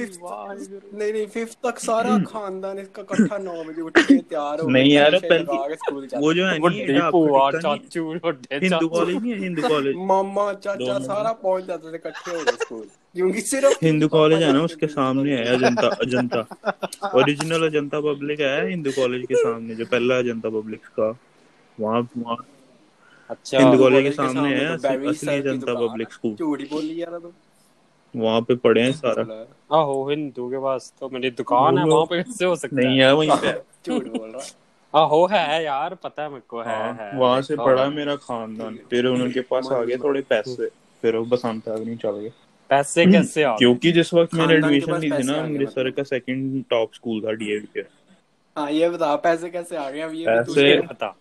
[0.93, 4.91] नहीं नहीं फिफ्थ तक सारा खानदान इसका इकट्ठा 9 बजे उठ के तैयार हो नहीं
[4.91, 6.99] यार पहली वो जो है नहीं
[7.31, 12.35] और चाचू और हिंदू कॉलेज नहीं हिंदू कॉलेज मामा चाचा सारा पहुँच जाते थे इकट्ठे
[12.35, 16.45] हो गए स्कूल। क्योंकि सिर्फ़ हिंदू कॉलेज है ना उसके सामने है अजंता अजंता।
[17.15, 21.09] ओरिजिनल अजंता पब्लिक है हिंदू कॉलेज के सामने जो पहला अजंता पब्लिक का।
[21.77, 22.01] वहाँ
[23.53, 24.65] हिंदू कॉलेज के सामने है
[25.09, 27.33] असली अजंता पब्लिक स्कूल चोरी बोली यार तो।
[28.15, 29.21] वहाँ पे पढ़े हैं सारा।
[29.77, 33.05] आहो हिंदू के पास तो मेरी दुकान है। वहाँ पे कैसे हो सकता नहीं है?
[33.05, 33.51] है वहीं पे
[33.87, 34.51] झूठ बोल रहा। है।
[34.95, 38.15] आहो है यार पता है मेरे को है हाँ, है वहाँ से हुआ है। मेरा
[38.15, 40.69] खानदान। फिर उनके पास आ गए थोड़े पैसे।
[41.01, 42.31] फिर वो बसंत अग्नि चल गए।
[42.69, 46.63] पैसे कैसे आ क्योंकि जिस वक्त मैंने एडमिशन ली थी ना अमृतसर मतलब। का सेकंड
[46.69, 47.79] टॉप स्कूल था डीएवी के
[48.57, 50.01] हाँ ये बता पैसे कैसे आ गए?
[50.01, 51.20] अब ये पैसे- पता। मैं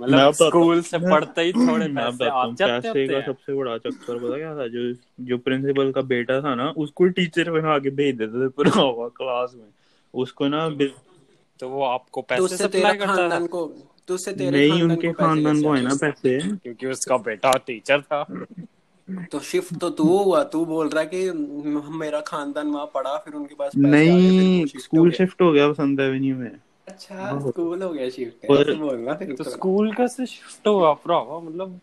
[0.00, 4.18] मतलब स्कूल से पढ़ते ही थोड़े पैसे बताता आ जाते पैसे का सबसे बड़ा चक्कर
[4.18, 4.66] पता क्या था?
[4.66, 4.92] जो
[5.26, 9.54] जो प्रिंसिपल का बेटा था ना उसको टीचर बना के भेज देते थे पूरा क्लास
[9.56, 9.68] में।
[10.14, 10.68] उसको ना
[11.60, 13.46] तो वो आपको तो पैसे सप्लाई करता था?
[13.46, 13.66] को
[14.08, 15.82] तो उससे तेरे नहीं उनके खानदान को है?
[15.82, 18.24] ना पैसे। क्योंकि उसका बेटा टीचर था।
[19.32, 21.30] तो शिफ्ट तो तू हुआ तू बोल रहा है कि
[21.98, 26.36] मेरा खानदान वहाँ पढ़ा फिर उनके पास नहीं हो स्कूल शिफ्ट हो गया बसंत एवेन्यू
[26.36, 26.50] में।
[26.90, 31.80] अच्छा स्कूल हो गया शिफ्ट और- बोलना फिर तो। स्कूल कैसे शिफ्ट हुआ भरावा मतलब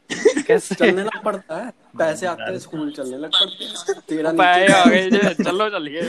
[0.47, 0.75] कैसे?
[0.75, 4.85] चलने लग पड़ता है पैसे आते हैं स्कूल चलने लग पड़ते हैं। तेरा पैसे आ
[4.85, 6.01] गए जे चलो चलिए।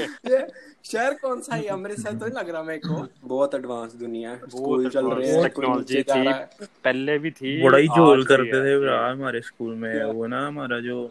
[0.85, 1.67] शहर कौन सा है?
[1.67, 5.67] अमृतसर तो लग रहा मेरे को। बहुत एडवांस दुनिया है। स्कूल चल रहे हैं कोई
[5.67, 10.05] technology नीचे जा थी। पहले भी थी बड़ा ही झोल करते थे हमारे स्कूल में
[10.05, 11.11] वो ना हमारा जो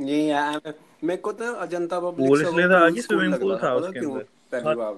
[0.00, 0.60] यही है
[1.04, 2.44] मेरे को तो अजंता पब्लिक से
[2.94, 4.94] कि स्विमिंग पूल था उसके अंदर। पहली बार।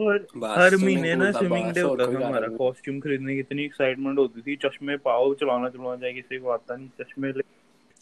[0.00, 4.40] और हर महीने ना स्विमिंग डे होता था हमारा कॉस्ट्यूम खरीदने की इतनी एक्साइटमेंट होती
[4.40, 7.42] थी चश्मे पाओ चलाना चलाना जाए किसी को आता नहीं चश्मे ले।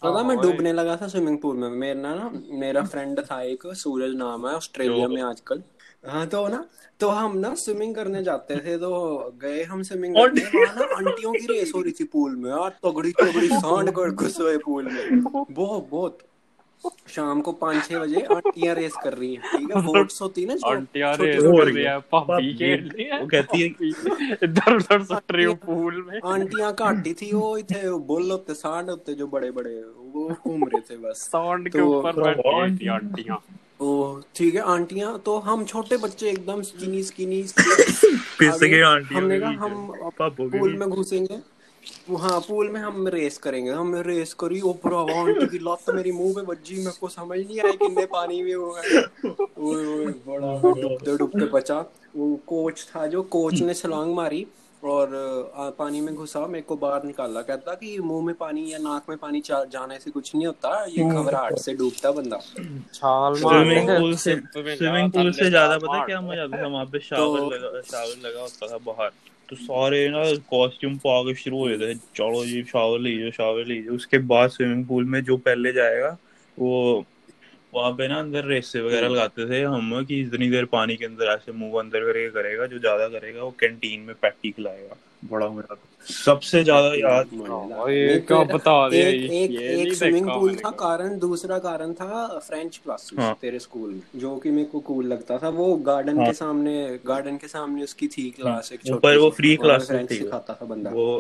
[0.02, 3.62] पता मैं हाँ, डूबने लगा था स्विमिंग पूल में मेरा ना मेरा फ्रेंड था एक
[3.74, 5.62] सूरज नाम है ऑस्ट्रेलिया में आजकल।
[6.07, 6.68] हाँ तो ना
[7.00, 8.90] तो हम ना स्विमिंग करने जाते थे तो
[9.42, 12.70] गए हम स्विमिंग करने वहाँ ना आंटियों की रेस हो रही थी पूल में यार
[12.70, 16.18] तगड़ी तगड़ी सांड कर घुस पूल में। बहुत बहुत।
[17.14, 19.83] शाम को पाँच छह बजे आंटियाँ रेस कर रही हैं ठीक है?
[19.83, 24.38] बोट्स होती है ना आंटियाँ रेस कर रही है। है खेल है वो कहती है-
[24.42, 28.90] इधर उधर सट रही हो पूल में। आंटियाँ घाटी थी वो इथे बुल होते सांड
[28.90, 29.75] होते जो बड़े बड़े
[30.14, 33.42] वो घूम रहे थे बस। सांड के तो- ऊपर बैठी थी आंटियाँ।
[33.81, 37.42] ओ ठीक है आंटियाँ तो हम छोटे बच्चे एकदम स्किनी स्किनी
[38.38, 39.88] पिस गए आंटियों हमने कहा हम
[40.20, 41.38] पूल में घुसेंगे।
[42.20, 46.35] हाँ पूल में हम रेस करेंगे। हमने रेस करी ओ भरावा की लत मेरी मुँह
[46.35, 49.03] पे बज्जी मेरे को समझ नहीं आई कितने पानी में वो है।
[50.29, 51.79] बड़ा डूबते डूबते बचा।
[52.16, 54.47] वो कोच था जो कोच ने छलांग मारी
[54.83, 55.14] और
[55.57, 59.09] आ, पानी में घुसा मेरे को बाहर निकाला। कहता कि मुँह में पानी या नाक
[59.09, 62.38] में पानी जाने से कुछ नहीं होता ये घबराहट से डूबता बंदा।
[62.94, 66.99] छाल स्विमिंग पूल से स्विमिंग पूल से ज़्यादा पता क्या मज़ा आता था वहाँ पे
[67.11, 69.11] शावर तो- लगा शावर लगा होता था बाहर।
[69.48, 73.90] तो सारे ना कॉस्ट्यूम पाके शुरू हो जाते हैं। चलो जी शावर लीजिए शावर लीजिए।
[73.90, 76.18] उसके बाद स्विमिंग पूल में जो पहले जाएगा,
[76.59, 77.04] वो
[77.75, 81.27] वहाँ पे ना अंदर रेसे वगैरह लगाते थे हम कि इतनी देर पानी के अंदर
[81.27, 84.97] ऐसे मुँह अंदर करके करेगा जो ज़्यादा करेगा वो कैंटीन में पैटी खिलाएगा।
[85.31, 87.87] बड़ा मज़ा आता सबसे ज़्यादा याद हाँ,
[88.21, 93.39] क्या बता दिया एक एक एक स्विमिंग पूल कारण दूसरा कारण था फ्रेंच क्लासेस हाँ।
[93.41, 96.99] तेरे स्कूल में जो कि मेरे को कूल लगता था। वो गार्डन हाँ। के सामने
[97.07, 99.87] गार्डन के सामने उसकी थी क्लास एक छोटी ऊपर वो सी, free वहाँ पे classes
[99.87, 101.17] फ्रेंच थी। सिखाता था बंदा। वो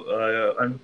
[0.60, 0.78] अन-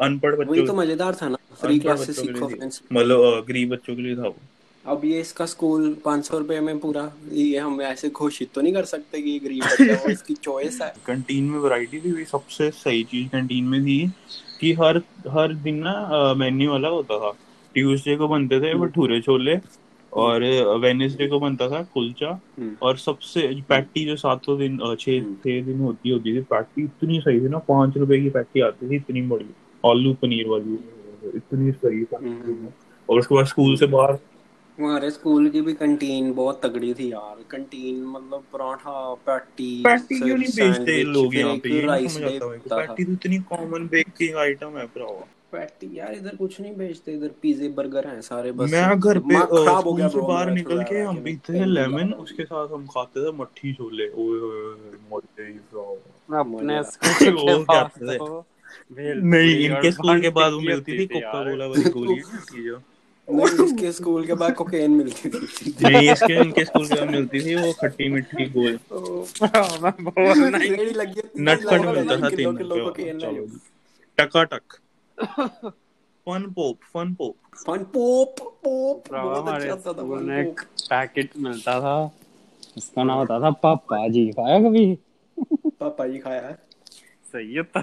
[0.00, 2.50] अनपढ़ वही तो मज़ेदार था ना फ्री क्लासेस सीखो
[2.92, 4.36] मतलब गरीब बच्चों के लिए था वो।
[4.84, 8.72] अब ये इसका स्कूल पाँच सौ रुपए में पूरा ये हम ऐसे घोषित तो नहीं
[8.74, 13.28] कर सकते कि गरीब बच्चा इसकी चॉइस है कंटीन में वैरायटी थी सबसे सही चीज़
[13.28, 13.98] कंटीन में थी
[14.60, 17.30] कि हर हर दिन ना मेन्यू अलग होता था
[17.74, 19.56] ट्यूसडे को बनते थे भटूरे छोले
[20.12, 20.44] और
[20.78, 25.62] वेनेसडे को बनता था कुलचा हम्म। और सबसे पैटी जो सातों दिन छह हम्म। छह
[25.62, 28.96] दिन होती होती थी पैटी इतनी सही थी ना पाँच रुपए की पैटी आती थी
[28.96, 29.48] इतनी बड़ी
[29.84, 30.78] आलू पनीर वाली
[31.36, 32.68] इतनी सही हम्म।
[33.08, 34.18] और उसके बाद स्कूल से बाहर
[34.78, 38.92] हमारे स्कूल की भी कंटीन बहुत तगड़ी थी यार। कंटीन मतलब पराठा
[39.26, 41.80] पैटी पैटी क्यों नहीं बेचते लोग यहाँ पे?
[41.86, 47.12] राइस। पैटी तो इतनी कॉमन बेकिंग आइटम है भरावा। पैटी यार इधर कुछ नहीं बेचते
[47.12, 50.82] इधर पिज्जे बर्गर हैं सारे बस। मैं घर पे खराब हो गया bro बाहर निकल
[50.90, 54.40] के हम पीते थे लेमन उसके साथ हम खाते थे मट्ठी छोले। ओए
[55.12, 58.16] मज़े ही भरावा। अपने स्कूल के पास थे?
[58.18, 58.44] तो
[58.92, 62.20] नहीं इनके स्कूल के बाद वो मिलती थी कोका कोला वाली गोली
[63.30, 67.54] इसके स्कूल के बाद कोकेन मिलती थी। नहीं इसके इनके स्कूल के बाद मिलती थी
[67.54, 68.78] वो खट्टी मिट्टी गोल।
[70.62, 70.68] ही
[71.40, 73.60] नटखट मिलता था तीन जी।
[74.18, 74.62] टकाटक।
[76.26, 77.36] Fun pop fun pop.
[77.66, 82.10] Fun pop pop हमारे अच्छा स्कूल में एक पैकेट मिलता था।
[82.76, 84.98] उसका नाम होता था पापा जी खाया कभी?
[85.80, 86.54] पापा जी खाया है।
[87.32, 87.80] सही होता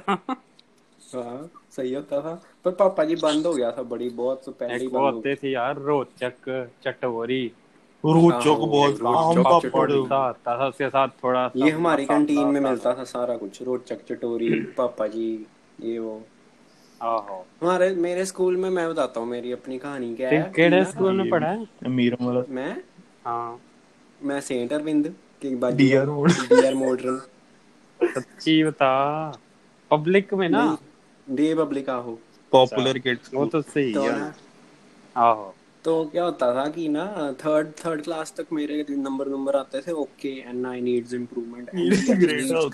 [1.16, 2.34] हाँ सही होता था।
[2.66, 5.52] पर पापा जी बंद हो गया था बड़ी बहुत तो पहले ही एक होते थे
[5.52, 6.50] यार रोचक
[6.84, 7.46] चटोरी
[8.04, 13.04] रोचक हाँ, आम चटोरी। पापड़ था उसके साथ थोड़ा ये हमारी कैंटीन में मिलता था
[13.04, 15.46] सारा कुछ रोचक चटोरी पापा जी
[15.82, 16.22] ये वो।
[17.02, 21.18] आहो। हमारे मेरे स्कूल में मैं बताता हूँ मेरी अपनी कहानी क्या है। केड़े स्कूल
[21.18, 21.66] में पढ़ा है?
[21.86, 22.72] अमीरों वाला मैं?
[23.26, 23.60] हाँ।
[24.24, 25.08] मैं सेंट अरविंद
[25.42, 27.18] के बाद DR मोड। डीआर मॉडर्न
[28.00, 28.92] सच्ची बता।
[29.92, 30.78] पब्लिक में ना?
[31.30, 32.20] डे पब्लिक आहो
[32.52, 34.34] पॉपुलर किड्स वो तो सही तो है।
[35.18, 37.04] आहो। तो क्या होता था कि ना
[37.46, 41.70] थर्ड थर्ड क्लास तक मेरे नंबर नंबर आते थे okay and I needs improvement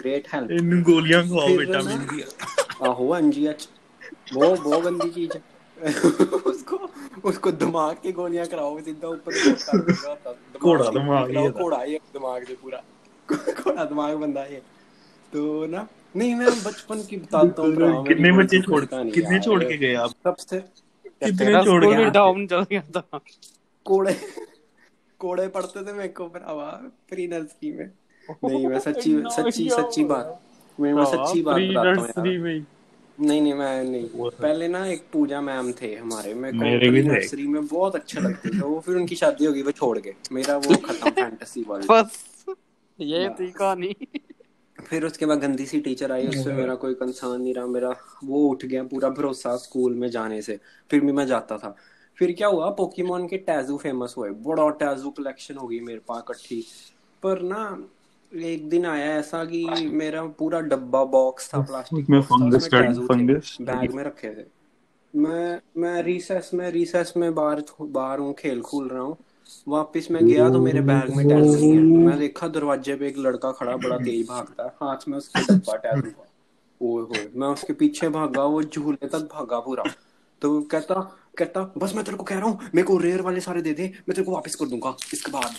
[0.01, 2.23] great help इन गोलियाँ खाओ विटामिन की
[2.87, 3.67] आहो एनजीएच
[4.33, 5.93] वो वो गंदी चीज़ है
[6.45, 6.79] उसको
[7.29, 9.31] उसको दिमाग की गोलियाँ कराओ सीधा ऊपर
[10.59, 12.81] घोड़ा दिमाग। घोड़ा है दिमाग से पूरा।
[13.61, 14.59] घोड़ा दिमाग बंदा है।
[15.33, 19.93] तो ना नहीं मैं बचपन की बताता हूँ कितने बच्चे छोड़ कितने छोड़ के गए
[19.93, 20.09] आप?
[20.09, 20.59] सबसे
[21.23, 23.19] कितने छोड़ के डाउन चल गया था।
[23.85, 24.15] कोड़े
[25.19, 26.69] कोड़े पढ़ते थे मेरे को भरावा
[27.09, 27.91] प्री नर्सरी में।
[28.43, 30.41] नहीं मैं सच्ची सच्ची सच्ची बात
[30.79, 32.65] मैं मैं सच्ची बात बताता हूँ में
[33.19, 36.57] नहीं नहीं मैं नहीं। तो- पहले ना एक पूजा मैम थे हमारे मेरे
[36.91, 39.97] को नर्सरी में बहुत अच्छे लगते थे वो फिर उनकी शादी हो गई वो छोड़
[39.99, 42.45] गए मेरा वो खत्म फैंटेसी वाली बस
[42.99, 43.95] ये थी कहानी।
[44.85, 48.47] फिर उसके बाद गंदी सी टीचर आई उससे मेरा कोई कंसर्न नहीं रहा मेरा वो
[48.47, 51.75] उठ गया पूरा भरोसा स्कूल में जाने से। फिर भी मैं जाता था।
[52.17, 56.23] फिर क्या हुआ पोकेमोन के टैजू फ़ेमस हुए। बड़ा टैजू कलेक्शन हो गई मेरे पास
[56.29, 56.65] इकट्ठी।
[57.23, 57.87] पर ना
[58.31, 63.91] एक दिन आया ऐसा कि मेरा पूरा डब्बा बॉक्स था प्लास्टिक में फंगस फंगस बैग
[63.91, 64.45] में रखे थे।
[65.13, 69.17] मैं मैं रिसेस में रिसेस में बाहर बाहर हूँ खेल खूल रहा हूँ।
[69.67, 73.17] वापस मैं गया तो मेरे बैग में टैटू नहीं है। मैं देखा दरवाजे पे एक
[73.19, 76.25] लड़का खड़ा बड़ा तेज भागता है। हाथ में उसके डब्बा टैटू का
[76.81, 79.83] ओए होए मैं उसके पीछे भागा वो झूले तक भागा पूरा।
[80.41, 80.95] तो कहता
[81.37, 83.83] कहता बस मैं तेरे को कह रहा हूँ मेरे को रेयर वाले सारे दे दे
[83.83, 85.55] मैं तेरे को वापस कर दूँगा इसके बाद।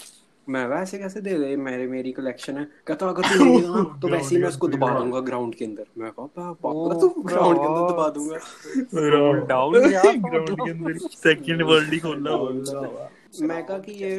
[0.46, 4.09] मैं वैसे कैसे दे दे मेरे मेरी कलेक्शन है। कहता अगर तू नहीं देगा तो
[4.09, 7.64] वैसे ही मैं उसको दबा दूँगा ग्राउंड के अंदर। मैं कहा पापा तू ग्राउंड के
[7.64, 13.11] अंदर दबा दूँगा। डाउन गया ग्राउंड के अंदर। सेकंड वर्ल्ड ही खोलना। बोलता
[13.42, 14.11] मैं कहा कि ये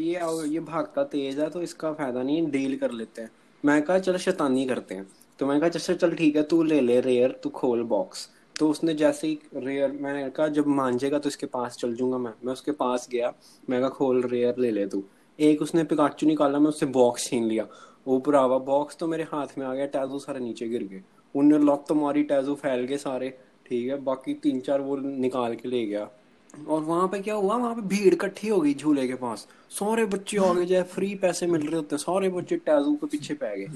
[0.00, 3.30] ये ये भागता तेज है तो इसका फ़ायदा नहीं डील कर लेते हैं।
[3.64, 5.06] मैं कहा चल शैतानी करते हैं।
[5.38, 8.68] तो मैं कहा चल चल ठीक है तू ले ले रेयर तू खोल बॉक्स तो
[8.70, 12.52] उसने जैसे ही रेयर मैंने कहा जब मांझेगा तो इसके पास चल जाऊँगा मैं। मैं
[12.52, 13.32] उसके पास गया
[13.70, 15.02] मैं कहा खोल रेयर ले ले तू।
[15.38, 17.66] एक उसने पिकाचू निकाला मैं उससे बॉक्स छीन लिया।
[18.06, 21.02] वो भरावा बॉक्स तो मेरे हाथ में आ गया टैजू सारे नीचे गिर गए।
[21.34, 23.28] उनने लत तो मारी टैजू फैल गए सारे।
[23.66, 26.08] ठीक है बाकी तीन चार वो निकाल के ले गया।
[26.54, 27.56] और वहाँ पे क्या हुआ?
[27.56, 31.14] वहाँ पे भीड़ इकट्ठी हो गई झूले के पास। सारे बच्चे आ गए जैसे फ्री
[31.14, 33.66] पैसे मिल रहे होते हैं सारे बच्चे टैजू के पीछे पै गए।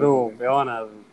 [0.00, 0.32] रो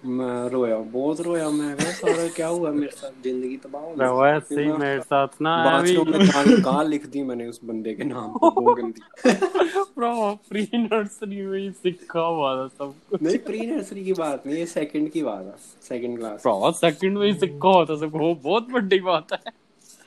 [0.05, 2.71] मैं रोया बहुत रोया मैं सारा क्या हुआ?
[2.71, 6.89] मेरे साथ ज़िंदगी तबाह हो गई। वैसे ही मेरे साथ ना बाथरूम में गाल गाल
[6.89, 11.69] लिख दी मैंने उस बंदे के नाम पे वो गंदी। ब्रो प्री नर्सरी में ही
[11.71, 15.45] सीखा हुआ था सब कुछ। नहीं प्री नर्सरी की बात नहीं ये सेकंड की बात
[15.45, 15.55] है
[15.87, 18.11] सेकंड क्लास ब्रो सेकंड में ही सीखा होता सब
[18.43, 19.57] बहुत बड़ी बात है।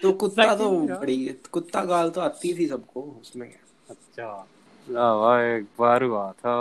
[0.02, 1.16] तो कुत्ता तो बड़ी
[1.52, 3.54] कुत्ता गाल तो आती थी सबको उसमें।
[3.90, 4.46] अच्छा।
[4.90, 6.54] लावा एक बार हुआ था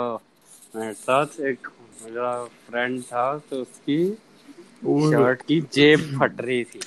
[0.76, 1.68] मेरे साथ एक
[2.04, 3.98] मेरा फ्रेंड था तो उसकी
[4.84, 6.80] शर्ट की जेब फट रही थी।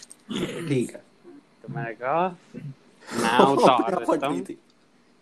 [0.69, 1.03] ठीक है।
[1.61, 2.35] तो मैंने कहा
[3.05, 4.45] मैं उतार देता हूँ।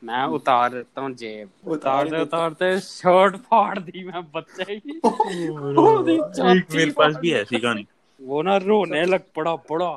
[0.04, 5.00] मैं उतार देता हूँ जेब। उतार उतारते उतारते शर्ट फाड़ दी मैं बच्चे की।
[6.76, 7.86] मेरे पास भी ऐसी कहानी।
[8.22, 9.92] वो ना रोने लग पड़ा पड़ा।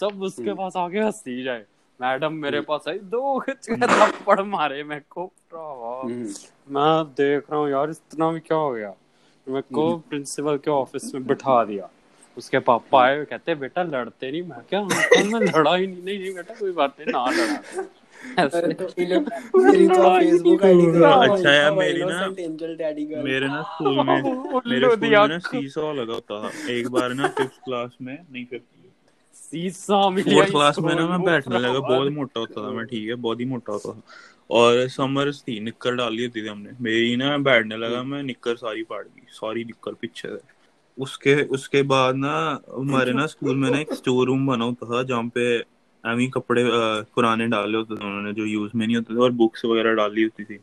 [0.00, 1.64] सब उसके पास आके हँसी जाए।
[2.00, 6.24] मैडम मेरे पास आई दो थप्पड़ मारे मेरे को हम्म,
[6.70, 8.94] मैं देख रहा हूँ यार इतना भी क्या हो गया?
[9.48, 11.90] मेरे को प्रिंसिपल के ऑफ़िस में बिठा दिया।
[12.38, 16.18] उसके पापा आए कहते बेटा लड़ते नहीं मैं क्या अंकल मैं लड़ा ही नहीं। नहीं
[16.18, 17.82] नहीं बेटा कोई बात नहीं ना लड़ा।
[18.42, 18.84] अरे ऐसे तो
[19.58, 20.86] मेरी तो फेसबुक आईडी
[21.30, 24.22] अच्छा यार, मेरी ना- एंजल डैडी गर्ल मेरे ना स्कूल में
[24.66, 28.18] मेरे स्कूल दिया में ना सीसॉ लगा होता था। एक बार ना फिफ्थ क्लास में
[28.32, 28.75] नहीं फिफ्थ
[30.22, 33.40] फोर्थ क्लास में ना मैं बैठने लगा बहुत मोटा होता था मैं ठीक है बहुत
[33.40, 34.02] ही मोटा होता था।
[34.50, 38.82] और समर्स थी निक्कर डाली होती थी हमने। मेरी ना बैठने लगा मैं निक्कर सारी
[38.82, 40.40] फाड़ गई सारी निक्कर पीछे से।
[40.98, 45.02] उसके उसके बाद ना हमारे ना स्कूल में ना एक स्टोर रूम बना होता था
[45.02, 45.56] जहाँ पे
[46.04, 46.64] एम ही कपड़े
[47.14, 50.22] पुराने डाले होते थे उन्होंने जो यूज़ में नहीं होते थे और बुक्स वगैरह डाली
[50.22, 50.58] होती थी।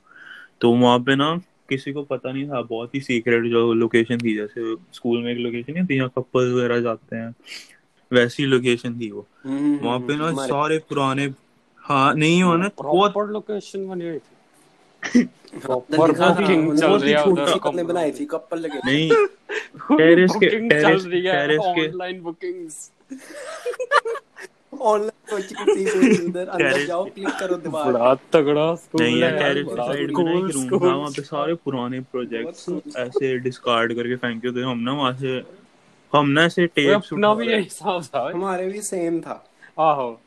[0.62, 1.38] तो वहाँ पे ना
[1.69, 5.38] किसी को पता नहीं था बहुत ही सीक्रेट जो लोकेशन थी जैसे स्कूल में एक
[5.38, 7.36] लोकेशन नहीं होती जहाँ कपल्स वगैरह जाते हैं।
[8.13, 11.28] वैसी लोकेशन थी वो। हम्म, वहाँ पे ना सारे पुराने
[11.82, 15.23] हाँ नहीं हुआ ना बहुत लोकेशन बनी हुई थी।
[15.63, 19.10] प्रॉपर बुकिंग चल रही है उधर कपड़े बनाई थी कपल लगे। नहीं।
[19.97, 22.91] टेरेस के टेरेस टेरेस के ऑनलाइन बुकिंग्स
[24.82, 29.41] ऑनलाइन कोचिंग सीख उधर। अंदर जाओ क्लिक करो दीवार। बड़ा तगड़ा स्कूल नहीं यार यार,
[29.54, 32.65] टेरेस की साइड में ना एक रूम था वहाँ पे सारे पुराने प्रोजेक्ट्स
[33.06, 35.39] ऐसे डिस्कार्ड करके फेंके थे। हम ना वहाँ से
[36.15, 39.45] हम ना ऐसे वो टेप्स अपना भी यही हिसाब था हमारे भी सेम था।
[39.80, 40.21] आहो।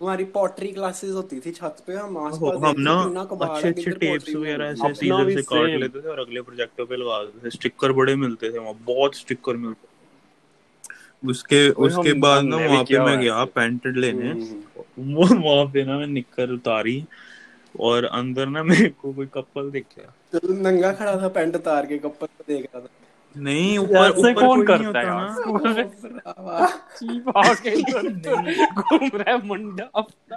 [0.00, 3.90] हमारी पॉटरी क्लासेस होती थी छत पे हम आस पास हम ना अच्छे अच्छे अच्छे
[3.90, 7.50] टेप्स वगैरह ऐसे सीजर से काट लेते थे और अगले प्रोजेक्टर पे लगा देते थे।
[7.50, 9.94] स्टिकर बड़े मिलते थे वहाँ बहुत स्टिकर मिलते थे।
[11.28, 15.66] उसके उसके बाद ना हमने वहाँ पे मैं गया ऐसे। पैंट लेने। हम्म। वो वहाँ
[15.66, 17.04] पे ना मैं निक्कर उतारी
[17.80, 21.86] और अंदर ना मेरे को कोई कपल दिख गया। तो नंगा खड़ा था पैंट उतार
[21.86, 22.88] के कपल को देख रहा था।
[23.36, 25.20] नहीं ऊपर ऊपर कौन करता है होता यार?
[25.20, 25.90] ना। स्कूल में
[26.38, 27.82] वाह, चीप आके
[28.72, 30.36] घूम रहा है मुंडा अपना।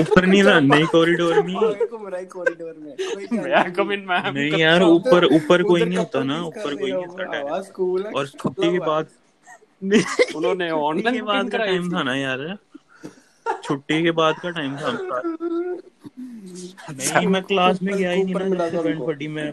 [0.00, 1.54] ऊपर नहीं था नहीं कॉरिडोर में।
[2.16, 2.94] है कॉरिडोर में।
[4.34, 7.42] नहीं। यार ऊपर ऊपर कोई नहीं होता ना ऊपर कोई नहीं होता है?
[8.12, 9.06] और छुट्टी के बाद
[10.36, 12.56] उन्होंने ऑनलाइन के बाद का टाइम था। ना यार।
[13.64, 14.92] छुट्टी के बाद का टाइम था।
[16.92, 19.52] नहीं मैं क्लास में गया ही नहीं ना। फटी मैं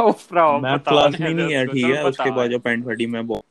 [0.00, 3.44] मैं क्लास में नहीं गया ठीक है उसके बाद जब पैंट फटी मैं बहुत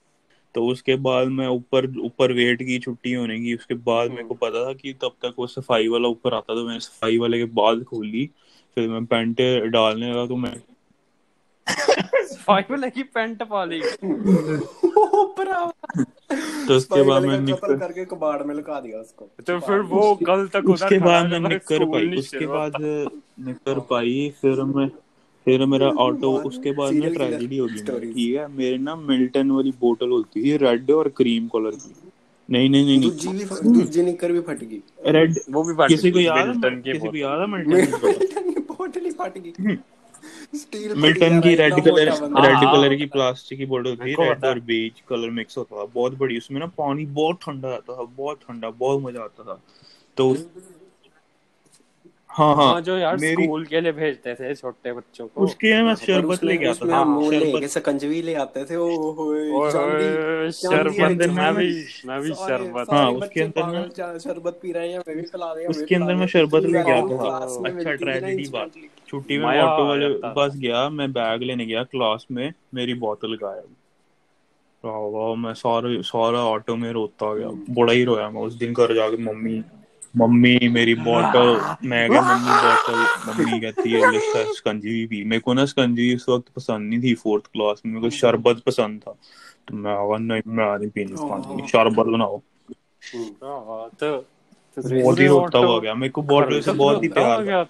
[0.56, 4.34] तो उसके बाद मैं ऊपर ऊपर वेट की छुट्टी होने की उसके बाद मेरे को
[4.34, 7.46] पता था कि तब तक वो सफ़ाई वाला ऊपर आता तो मैंने सफ़ाई वाले के
[7.46, 8.30] बाद खोली
[8.76, 10.62] फिर मैं पैंट डालने लगा तो मैं
[12.36, 15.72] फाइव लगी पैंट पा ली ऊपर
[16.68, 20.48] तो उसके बाद मैं निक्कर करके कबाड़ में लगा दिया उसको। तो फिर वो कल
[20.48, 24.88] तक उसके बाद मैं रहा, पाई उसके बाद होता। पाई फिर मैं
[25.46, 29.72] फिर मेरा ऑटो उसके बाद ना ट्रेजेडी हो गई ठीक है मेरे ना मिल्टन वाली
[29.80, 31.94] बोतल होती थी रेड और क्रीम कलर की।
[32.50, 36.12] नहीं नहीं नहीं दूजी भी दूजी निकर भी फट गई। रेड वो भी फट किसी
[36.12, 38.18] को याद है मिल्टन की किसी को याद है मिल्टन की बोतल?
[38.20, 39.78] मिल्टन की बोतल ही फट गई।
[40.56, 44.60] स्टील मिल्टन की रेड कलर रेड हाँ। कलर की प्लास्टिक की बोतल थी रेड और
[44.68, 48.40] बेज कलर मिक्स होता था। बहुत बड़ी उसमें ना पानी बहुत ठंडा आता था बहुत
[48.42, 49.62] ठंडा बहुत मज़ा आता था।
[50.18, 50.34] तो
[52.34, 55.84] हाँ हाँ। हाँ जो यार मेरी स्कूल के लिए भेजते थे छोटे बच्चों को। उसके
[55.84, 57.04] मैं शरबत लेके आता था।
[57.52, 58.86] लेके सकंजवी ले आते थे ओ
[60.52, 65.16] शरबत मैं भी मैं भी शरबत। हाँ, उसके अंदर चा- शरबत पी रहे हैं हमें
[65.16, 68.72] भी पिला रहे हैं उसके अंदर मैं शरबत लेके आता था। अच्छा ट्रेजेडी बात।
[69.08, 73.68] छुट्टी में ऑटो वाले बस गया मैं बैग लेने गया क्लास में मेरी बोतल गायब।
[74.86, 78.94] वाह मैं सारे सारा ऑटो में रोता गया। बड़ा ही रोया मैं उस दिन घर
[78.94, 79.64] जाके मम्मी।
[80.18, 84.20] मम्मी मेरी बोतल मैं क्या मम्मी बोतल मम्मी कहती है ले
[84.54, 88.04] स्कंजी पी मेरे को ना स्कंजी उस वक्त पसंद नहीं थी फोर्थ क्लास में। मेरे
[88.04, 89.12] को शरबत पसंद था।
[89.68, 92.42] तो मैं आवा नहीं मैं नहीं पीनी स्कंजी शरबत बनाओ।
[94.78, 97.64] बहुत ही रोता हुआ गया। मेरे को बॉटल से बहुत ही प्यार था। गया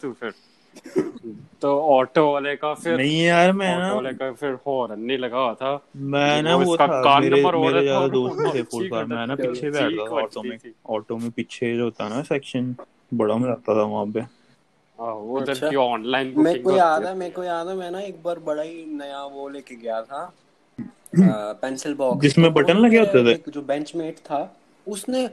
[1.64, 5.00] तू तो ऑटो वाले का फिर नहीं यार मैं ऑटो ना वाले का फिर हॉर्न
[5.00, 8.00] नहीं लगा हुआ था। मैं ना वो था कान मेरे नंबर हो मेरे रहा था।
[8.00, 10.58] और दोस्त थे फुल बार मैं ना पीछे थी, बैठता था ऑटो में।
[10.90, 12.76] ऑटो में पीछे जो होता ना सेक्शन
[13.14, 17.06] बड़ा मज़ा आता था वहाँ पे। हाँ, वो उधर अच्छा। की ऑनलाइन मेरे को याद
[17.06, 20.02] है मेरे को याद है मैं ना एक बार बड़ा ही नया वो लेके गया
[20.02, 20.34] था
[21.54, 23.52] पेंसिल बॉक्स जिसमें बटन लगे होते थे?
[23.52, 24.58] जो बेंचमेट था
[24.88, 25.30] उसने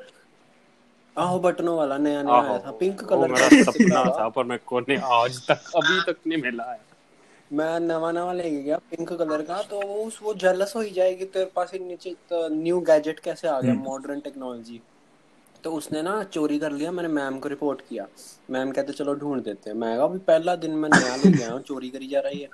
[1.16, 4.62] आहो बटनों वाला नया नया आया था पिंक कलर मेरा का। सपना था पर मेरे
[4.66, 6.78] को नहीं आज तक अभी तक नहीं मिला है।
[7.50, 10.90] मैं नवा नवा लेके गया पिंक कलर का तो वो उस वो जेलस हो ही
[10.90, 14.80] जाएगी तेरे पास नीचे न्यू गैजेट कैसे आ गया मॉडर्न टेक्नोलॉजी
[15.64, 18.06] तो उसने ना चोरी कर लिया मैंने मैम को रिपोर्ट किया।
[18.50, 21.50] मैम कहते चलो ढूंढ देते हैं। मैं कहा अभी पहला दिन मैं नया ले गया
[21.52, 22.48] हूँ चोरी करी जा रही है।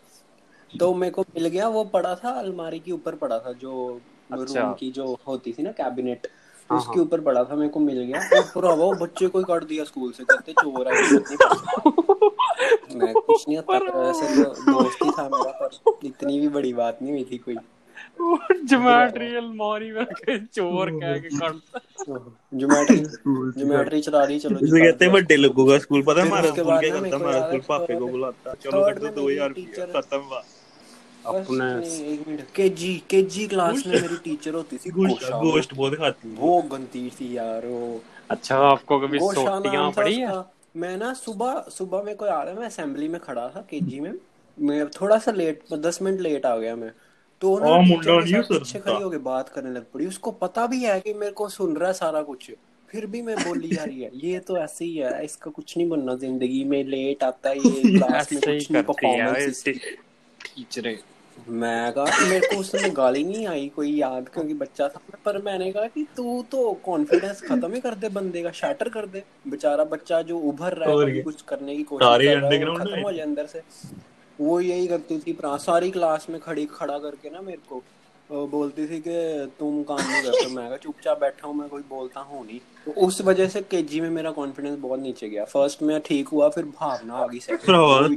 [0.71, 4.01] तो मेरे को मिल गया वो पड़ा था अलमारी के ऊपर पड़ा था जो
[4.33, 6.27] अच्छा। रूम की जो होती थी ना कैबिनेट
[6.71, 9.65] उसके ऊपर पड़ा था मेरे को मिल गया। वो पूरा वो बच्चे को ही काट
[9.65, 10.95] दिया स्कूल से कहते चोर है
[12.97, 16.99] मैं कुछ नहीं पर ऐसे तो दोस्त ही था मेरा पर इतनी भी बड़ी बात
[17.03, 17.57] नहीं हुई थी कोई।
[18.67, 20.05] ज्योमेट्री अलमारी में
[20.47, 21.81] चोर कह के काटता
[22.55, 22.97] ज्योमेट्री
[23.27, 26.51] ज्योमेट्री चला रही चलो जी इसे कहते हैं बड़े लोगों का स्कूल पता है हमारा
[26.51, 29.53] स्कूल क्या करता हमारा स्कूल है पापे को बुलाता चलो में दो दो मेरी हज़ार
[29.53, 30.45] teacher- रुपया खत्म बात
[31.27, 35.75] अपने नहीं, एक मिनट केजी केजी क्लास में मेरी टीचर होती थी गोश्त गोशा गोश्त
[35.75, 38.01] बहुत खाती वो गंदी थी यार वो।
[38.31, 40.45] अच्छा आपको कभी सोटियाँ पड़ी है?
[40.77, 44.13] मैं ना सुबह सुबह मेरे को याद है मैं असेंबली में खड़ा था केजी में।
[44.59, 46.93] मैं थोड़ा सा लेट दस मिनट लेट आ गया मैं।
[47.41, 50.67] तो ना हाँ, मुंडा नहीं सर पीछे खड़ी होके बात करने लग पड़ी। उसको पता
[50.67, 52.51] भी है कि मेरे को सुन रहा है सारा कुछ।
[52.89, 55.89] फिर भी मैं बोली जा रही है ये तो ऐसे ही है इसका कुछ नहीं
[55.89, 60.97] बनना ज़िंदगी में लेट आता है ये क्लास में कुछ नहीं है परफॉर्मेंस टीचरें
[61.49, 65.43] मैं कहा मेरे को उस समय गाली नहीं आई कोई याद क्योंकि बच्चा था पर
[65.43, 69.23] मैंने कहा कि तू तो कॉन्फिडेंस खत्म ही कर दे बंदे का शैटर कर दे।
[69.49, 73.13] बेचारा बच्चा जो उभर रहा है कुछ करने की कोशिश कर रहा है खत्म हो।
[73.13, 73.63] जाए अंदर से।
[74.41, 77.83] वो यही करती थी सारी क्लास में खड़ी खड़ा करके ना मेरे को
[78.31, 79.17] बोलती थी कि
[79.59, 82.93] तुम काम नहीं करते। मैं कहा चुपचाप बैठा हूँ मैं कोई बोलता हूँ नहीं। तो
[83.07, 86.65] उस वजह से केजी में मेरा कॉन्फिडेंस बहुत नीचे गया। फ़र्स्ट में ठीक हुआ फिर
[86.81, 88.17] भावना आ गई प्रभात। सेकंड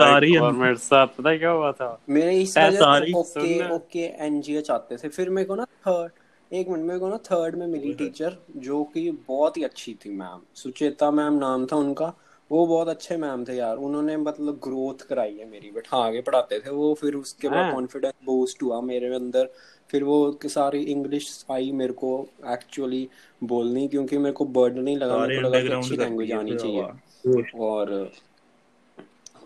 [0.00, 1.98] सारी और मेरे साथ पता क्या हुआ था?
[2.08, 6.68] मेरे इस वजह से ओके ओके एनजीएच आते थे। फिर मेरे को ना थर्ड एक
[6.68, 10.40] मिनट मेरे को ना थर्ड में मिली टीचर जो कि बहुत ही अच्छी थी मैम
[10.54, 12.12] सुचेता मैम नाम था उनका।
[12.50, 16.58] वो बहुत अच्छे मैम थे यार। उन्होंने मतलब ग्रोथ कराई है मेरी। बैठा के पढ़ाते
[16.58, 19.48] थे वो फिर उसके बाद हाँ। कॉन्फिडेंस बूस्ट हुआ मेरे अंदर।
[19.90, 22.10] फिर वो सारी इंग्लिश आई मेरे को
[22.46, 23.08] एक्चुअली
[23.44, 28.12] बोलनी क्योंकि मेरे को बर्ड नहीं लगा। मेरे को लगा अच्छी लैंग्वेज आनी चाहिए। और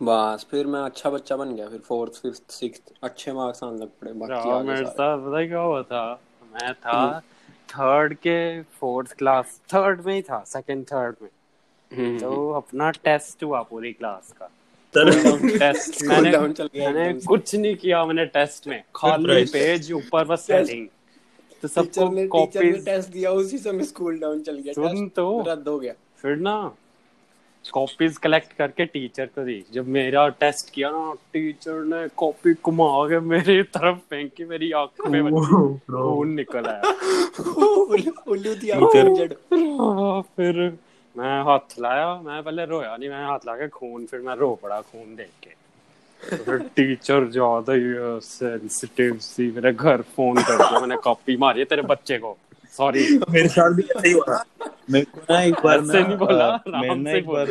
[0.02, 3.88] बस फिर मैं अच्छा बच्चा बन गया। फिर फोर्थ फिफ्थ सिक्स अच्छे मार्क्स आने लग
[4.00, 6.20] पड़े। बाकी हाँ, आगे मेरे साथ पता है क्या हुआ था?
[6.54, 7.20] मैं था हम्म।
[7.70, 11.37] थर्ड के फोर्थ क्लास थर्ड में ही था सेकंड थर्ड में। हम्म,
[11.94, 14.50] तो अपना टेस्ट हुआ पूरी क्लास का।
[14.96, 20.24] टेस्ट मैंने down चल गया मैंने कुछ नहीं किया मैंने टेस्ट में। खाली पेज ऊपर
[20.24, 20.50] बस Test.
[20.50, 20.86] हेडिंग
[21.62, 25.78] तो सबको कॉपीज टेस्ट दिया उसी समय स्कूल डाउन चल गया। सुन तो। रद्द हो
[25.78, 26.72] गया। फिर ना
[27.72, 33.08] कॉपीज कलेक्ट करके टीचर को दी। जब मेरा टेस्ट किया ना टीचर ने कॉपी घुमा
[33.08, 36.82] के मेरी तरफ़ फेंकी मेरी आँख में खून निकल आया
[40.20, 40.78] फिर
[41.18, 44.80] मैं हाथ लाया मैं पहले रोया नहीं मैं हाथ लाके खून फिर मैं रो पड़ा
[44.82, 45.50] खून देख के।
[46.20, 51.64] तो फिर टीचर ज़्यादा ही सेंसिटिव सी मेरे घर फ़ोन कर दिया मैंने कॉपी मारी
[51.64, 52.36] तेरे बच्चे को।
[52.74, 54.42] सॉरी मेरे साथ भी ऐसे ही हुआ।
[54.90, 57.46] मेरे को ना एक बार ऐसे ना नहीं बोला, आराम मैं ना से एक बार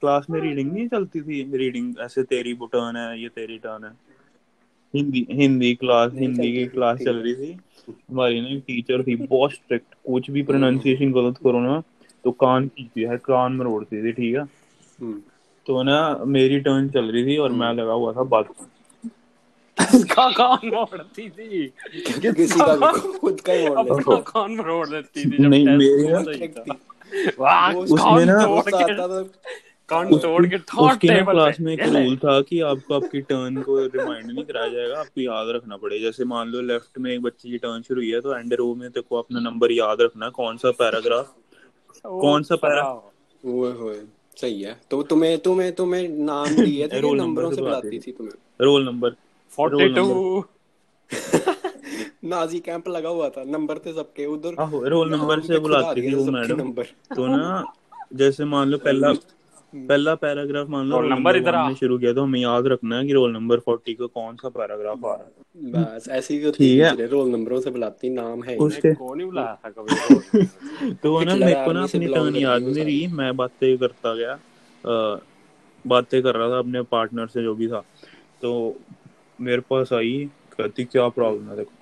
[0.00, 3.92] क्लास में रीडिंग नहीं चलती थी रीडिंग ऐसे तेरी टर्न है ये तेरी टर्न है।
[4.94, 7.56] हिंदी हिंदी क्लास हिंदी की क्लास चल रही थी।
[7.88, 11.82] हमारी ना टीचर थी बहुत स्ट्रिक्ट कुछ भी प्रोनाउंसिएशन गलत करो ना
[12.24, 14.42] तो कान खींचती है कान मरोड़ती थी ठीक है?
[15.00, 15.22] हम्म।
[15.66, 18.48] तो ना मेरी टर्न चल रही थी और मैं लगा हुआ था बात।
[19.80, 21.66] किसका कान मोड़ती थी।
[22.32, 26.38] किसी का खुद का ही मोड़ अपना कान मरोड़ देती थी नहीं, मेरी ना- सही
[26.38, 26.76] लेती था।
[27.40, 29.28] वाह, उसमें ना- तोड़ गुस्सा के आता था।
[29.88, 33.78] कान तोड़ के ठोक टेबल क्लास में एक रूल था कि आपको आपकी टर्न को
[33.78, 37.50] रिमाइंड नहीं कराया जाएगा आपको याद रखना पड़ेगा जैसे मान लो लेफ़्ट में एक बच्चे
[37.50, 40.70] की टर्न शुरू हुई है तो एंड रो में अपना नंबर याद रखना कौन सा
[40.70, 41.34] पैराग्राफ
[42.04, 42.82] कौन सा पैरा?
[43.44, 44.00] ओए होए
[44.40, 48.34] सही है। तो तुम्हें तुम्हें तुम्हें नाम दिए थे रोल नंबर से बुलाती थी। तुम्हें?
[48.60, 49.14] Roll number
[49.50, 50.44] forty two
[52.24, 56.14] Nazi camp लगा हुआ था नंबर थे सबके उधर आहो रोल नंबर से बुलाती थी
[56.14, 56.72] वो मैडम।
[57.16, 57.64] तो ना
[58.14, 59.12] जैसे मान लो पहला
[59.74, 63.06] पहला पैराग्राफ मान लो रोल नंबर इधर आ। शुरू किया तो हमें याद रखना है
[63.06, 66.82] कि रोल नंबर फोर्टी का कौन सा पैराग्राफ आ रहा है। बस ऐसी ही ठीक
[66.82, 70.46] है। रोल नंबरों से बुलाती नाम है उस- उसके- को नहीं बुलाया था कभी?
[70.94, 74.38] तो ना मेरे को ना अपनी टर्न याद नहीं रही मैं बातें करता गया
[75.86, 77.80] बातें कर रहा था अपने पार्टनर से जो भी था।
[78.42, 78.76] तो
[79.40, 81.56] मेरे पास आई कहती क्या प्रॉब्लम है?
[81.56, 81.72] देखो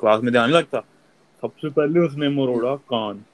[0.00, 0.80] क्लास में ध्यान लगता।
[1.42, 3.24] सबसे पहले उसने मरोड़ा कान।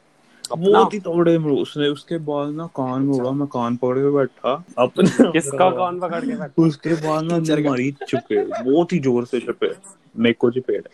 [0.52, 0.78] अपना?
[0.78, 4.64] बहुत ही तोड़े मरो- उसने उसके बाद ना कान मरोड़ा मैं कान पकड़ के बैठा।
[4.78, 6.62] अपने किसका कान पकड़ के बैठा?
[6.62, 9.74] उसके बाद ना। हमारी चपेट बहुत ही ज़ोर से चपेट
[10.18, 10.88] मेरे को चपेट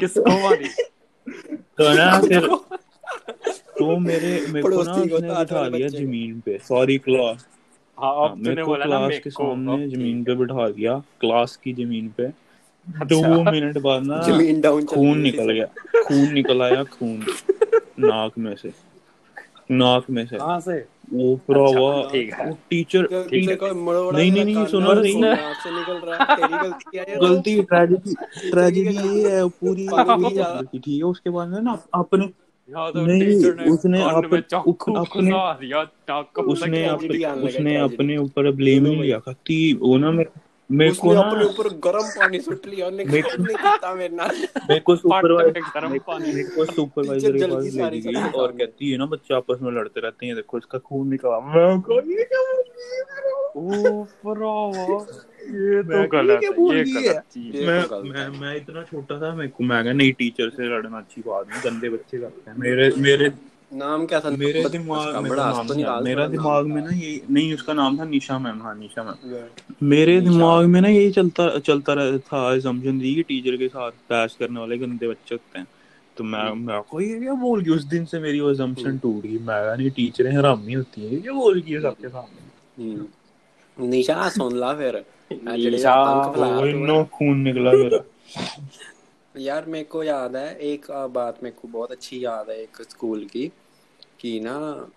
[0.00, 0.68] किसको मारी?
[1.78, 2.48] तो ना फिर
[3.78, 7.46] तो मेरे मेरे को ना उसने बिठा दिया बच्चे को। ज़मीन पे सॉरी क्लास
[7.98, 12.24] हाँ हाँ, मेरे को क्लास के सामने ज़मीन पे बिठा दिया क्लास की ज़मीन पे।
[12.24, 14.18] अच्छा। दो मिनट बाद ना
[14.80, 15.66] खून निकल गया
[16.02, 17.26] खून निकल आया खून।
[17.98, 18.87] नाक में से।
[19.70, 20.98] नाक में से। कहाँ से?
[21.12, 26.06] वो भरावा ठीक है। वो टीचर को नहीं, नहीं, नहीं, सुनो, नहीं, नाक से निकल
[26.06, 28.14] रहा है तेरी गलती। गलती ट्रेजेडी
[28.50, 32.30] ट्रेजेडी ये है पूरी पूरी ठीक है उसके बाद में ना अपने
[32.68, 34.42] तो नहीं, उसने अपने-
[37.24, 40.24] को उसने। अपने ऊपर ब्लेम ही लिया। कहती वो ना मैं
[40.70, 44.36] मेरे को ना अपने ऊपर गर्म पानी सुट लिया कुछ नहीं मेरे नाल.
[44.68, 48.98] मेरे को सुपरवाइजर में पानी। मेरे को सुपरवाइजर के पास ले गई और कहती है
[48.98, 52.42] ना बच्चे आपस में लड़ते रहते हैं देखो इसका खून निकला। मैं कहा, ये क्या
[52.42, 53.02] बोल रही है?
[53.56, 54.98] ओ भरावा।
[55.48, 59.82] ये तो गलत है ये गलत मैं तो मैं मैं इतना छोटा था को मैं
[59.84, 63.28] कहा नहीं टीचर से लड़ना अच्छी बात नहीं गंदे बच्चे करते हैं मेरे मेरे
[63.72, 64.30] नाम क्या था?
[64.30, 68.04] मेरे दिमाग में बड़ा तो निकाल मेरा दिमाग में ना ये नहीं उसका नाम था
[68.04, 69.38] निशा मैम। हाँ निशा मैम।
[69.82, 73.90] मेरे दिमाग में ना यही चलता चलता रह- था असम्पशन थी कि टीचर के साथ
[73.90, 75.66] बहस करने वाले गंदे बच्चे होते हैं।
[76.16, 79.22] तो मैं मैं को ये क्या बोल गई उस दिन से मेरी वो असम्पशन टूट
[79.22, 84.28] गई। मैं कहा, नहीं टीचरें हरामी होती हैं। ये बोल गई सबके सामने हम्म। निशा
[84.28, 87.98] सुन ला फिर। निशा, वो इन्ना खून निकला मेरा।
[89.38, 93.24] यार मेरे को याद है एक बात मेरे को बहुत अच्छी याद है एक स्कूल
[93.24, 93.52] की
[94.20, 94.88] कि ना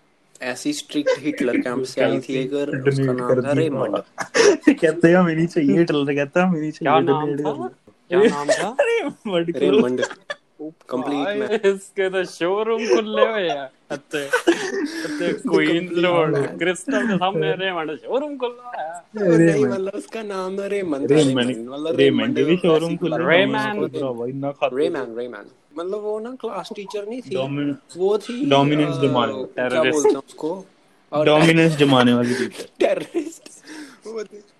[0.42, 2.52] ऐसी स्ट्रिक्ट हिटलर कैंप से आई थी एक
[2.88, 3.96] उसका नाम था रेमंड
[4.80, 7.68] कहते हैं हमें नहीं चाहिए हिटलर कहता है हमें नहीं चाहिए क्या नाम था
[8.10, 8.76] क्या नाम था?
[8.80, 10.04] रेमंड रेमंड
[10.70, 13.68] कंप्लीट भाई, में इसके तो शोरूम खुले हुए हैं?
[13.90, 20.58] अत्ते अत्ते क्वींस रोड क्रिस्टल के सामने रेमंड शोरूम खुला है। नहीं मतलब उसका नाम
[20.58, 23.84] था रेमंड रेमंड रेमंड, मतलब रेमंड के शोरूम खुल रेमैन।
[24.28, 25.44] इतना खाता रेमैन रेमैन
[25.78, 27.36] मतलब वो ना क्लास टीचर नहीं थी
[27.96, 30.66] वो थी Dominance अ, जमाने, हैं उसको?
[31.12, 33.48] डोमिनेंस जमाने वाली टीचर टेररिस्ट
[34.06, 34.51] वो थे-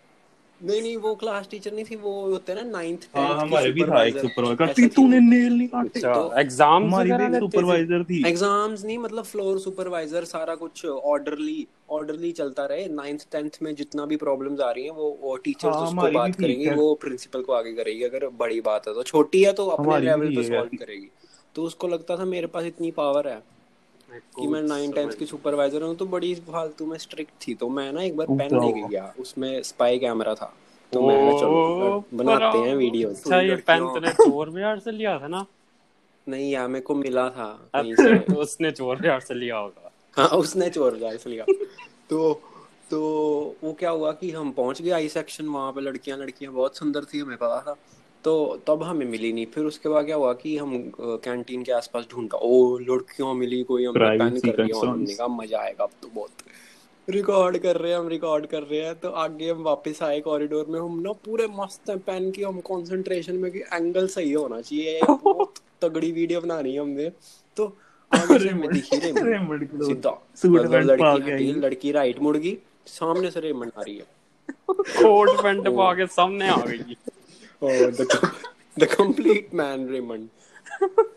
[0.63, 3.85] नहीं नहीं वो क्लास टीचर नहीं थी वो होते हैं ना नाइन्थ हाँ हमारे भी
[3.85, 5.89] था एक सुपरवाइजर तूने नेल नहीं काटे?
[5.91, 11.67] अच्छा तो एग्ज़ाम हमारी भी सुपरवाइजर थी। एग्ज़ाम्स नहीं मतलब फ्लोर सुपरवाइजर सारा कुछ ऑर्डरली
[11.91, 15.75] ऑर्डरली चलता रहे। नाइन्थ टेंथ में जितना भी प्रॉब्लम्स आ रही हैं वो वो टीचर्स
[15.75, 19.43] हाँ, उसको बात करेंगी। वो प्रिंसिपल को आगे करेगी अगर बड़ी बात है तो। छोटी
[19.45, 21.09] है तो अपने लेवल पे सॉल्व करेगी।
[21.55, 23.41] तो उसको लगता था मेरे पास इतनी पावर है।
[24.13, 27.93] कि मैं नाइन टेंथ की सुपरवाइजर हूँ तो बड़ी फालतू में स्ट्रिक्ट थी। तो मैं
[27.93, 30.53] ना एक बार पेन लेके गया उसमें स्पाई कैमरा था।
[30.93, 35.29] तो मैं चलो बनाते हैं वीडियो अच्छा ये पेन तूने चोर बाज़ार से लिया था
[35.29, 35.45] ना?
[36.27, 40.69] नहीं यार मेरे को मिला था तो उसने चोर बाज़ार से लिया होगा। हाँ उसने
[40.71, 41.45] चोर जाए इसलिए
[42.11, 42.33] तो
[42.91, 43.01] तो
[43.63, 47.05] वो क्या हुआ कि हम पहुँच गए आई सेक्शन वहाँ पे लड़कियाँ लड़कियाँ बहुत सुंदर
[47.05, 47.77] थी हमें पता था।
[48.25, 48.33] तो
[48.67, 52.39] तब हमें मिली नहीं। फिर उसके बाद क्या हुआ कि हम कैंटीन के आसपास ढूंढा
[52.39, 54.91] ओ लड़कियों मिली कोई हमने पेन कर दिया.
[54.91, 56.31] हमने कहा मज़ा आएगा अब तो बहुत।
[57.09, 60.67] रिकॉर्ड कर रहे हैं हम रिकॉर्ड कर रहे हैं तो आगे हम वापस आए कॉरिडोर
[60.69, 64.61] में। हम ना पूरे मस्त हैं पेन की हम कंसंट्रेशन में कि एंगल सही होना
[64.61, 67.11] चाहिए बहुत तगड़ी वीडियो बनानी है हमने।
[67.57, 67.65] तो
[68.13, 68.39] आगे
[71.61, 72.57] लड़की राइट मुड़ गई
[72.87, 74.07] सामने से रेमंड आ रही है।
[74.71, 76.97] कोट पैंट पा के सामने आ गई।
[77.63, 78.07] The
[78.79, 80.29] the complete man Raymond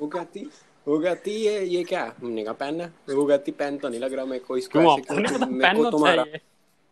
[0.02, 0.48] वो कहती
[0.88, 2.14] वो कहती ये ये क्या?
[2.20, 4.96] हमने कहा पेन है। वो कहती पेन तो नहीं लग रहा मेरे को इसको क्यों?
[4.98, 6.24] क्यों- मेरे पेन को तुम्हारा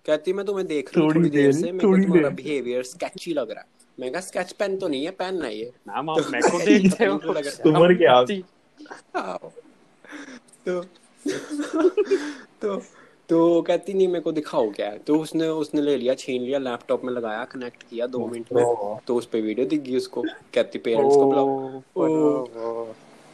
[0.05, 3.63] कहती मैं तुम्हें देख रही थोड़ी देर से मेरे को तुम्हारा बिहेवियर स्केची लग रहा
[3.99, 7.05] मैं कहा स्केच पेन तो नहीं है पेन है। ये मैम आप मेरे को देखते
[7.05, 8.13] हो लग रहा है। क्या
[9.15, 9.51] आओ।
[10.65, 10.81] तो
[12.61, 12.77] तो
[13.29, 14.97] तो कहती नहीं मेरे को दिखाओ क्या है?
[14.97, 18.63] तो उसने उसने ले लिया छीन लिया लैपटॉप में लगाया कनेक्ट किया दो मिनट में
[19.07, 20.21] तो उस पर वीडियो दिख गई उसको।
[20.53, 22.85] कहती पेरेंट्स को बुलाओ।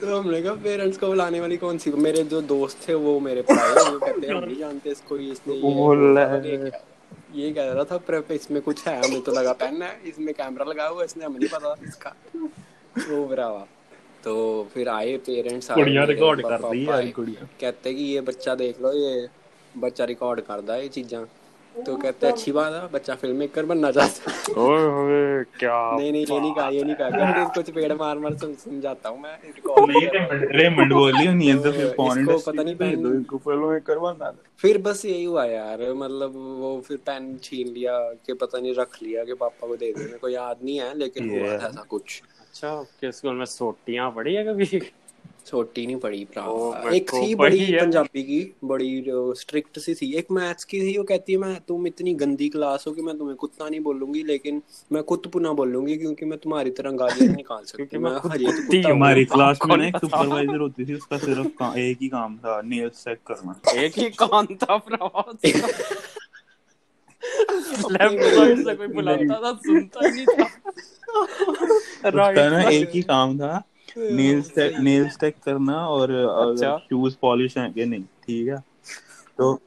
[0.01, 1.91] तो हमने कहा पेरेंट्स को बुलाने वाली कौन सी?
[1.91, 5.31] मेरे जो दोस्त थे वो मेरे पढ़ाए वो कहते हैं हम नहीं जानते इसको ये
[5.31, 6.71] इसने ये
[7.35, 10.65] ये कह रहा था प्रेप इसमें कुछ है हमें तो लगा पेन है इसमें कैमरा
[10.65, 12.39] लगा हुआ इसने हमें नहीं पता इसका। तो
[13.09, 13.65] वो ब्रावा
[14.23, 14.31] तो
[14.73, 19.27] फिर आए पेरेंट्स आए कहते कि ये बच्चा देख लो ये
[19.77, 21.25] बच्चा रिकॉर्ड करता है ये चीजा।
[21.85, 26.25] तो कहते अच्छी बात है बच्चा फ़िल्म मेकर बनना चाहता है। ओए क्या नहीं नहीं
[26.25, 30.07] ये नहीं कहा ये नहीं कहा। कहते इसको चपेड़ मार मार समझाता हूँ मैं नहीं
[30.07, 34.77] रेमंड रेमंड बोली नहीं तो फिर इसको पता नहीं पेन- इनको फ़िल्म में करवाना फिर
[34.77, 39.23] बस यही हुआ यार मतलब वो फिर पेन छीन लिया कि पता नहीं रख लिया
[39.23, 42.21] कि पापा को दे दे मेरे को याद नहीं है लेकिन हुआ था ऐसा कुछ।
[42.39, 44.81] अच्छा आपके स्कूल में सोटियाँ पड़ी है कभी?
[45.49, 49.03] छोटी नहीं पड़ी ओ, भरा एक थी बड़ी है। पंजाबी की बड़ी
[49.39, 52.85] स्ट्रिक्ट सी थी। एक मैथ्स की थी वो कहती है मैं तुम इतनी गंदी क्लास
[52.87, 56.91] हो कि मैं तुम्हें कुत्ता नहीं बोलूँगी लेकिन मैं कुत्तपुना बोलूँगी क्योंकि मैं तुम्हारी तरह
[57.01, 60.59] गालियाँ नहीं निकाल सकती। मैं मैं खुद कुत्ती कुत्ता हमारी क्लास में ना एक सुपरवाइजर
[60.59, 64.77] होती थी उसका सिर्फ़ एक ही काम था नेल्स चेक करना। एक ही कान था
[64.77, 65.45] प्रवास
[67.91, 70.45] लेफ़्ट साइड से कोई बुलाता था सुनता नहीं था।
[72.15, 73.51] ना राइट एक ही काम था
[73.97, 78.57] नेल्स नेल्स टेक करना और अच्छा। शूज़ पॉलिश है कि नहीं ठीक है?
[79.37, 79.59] तो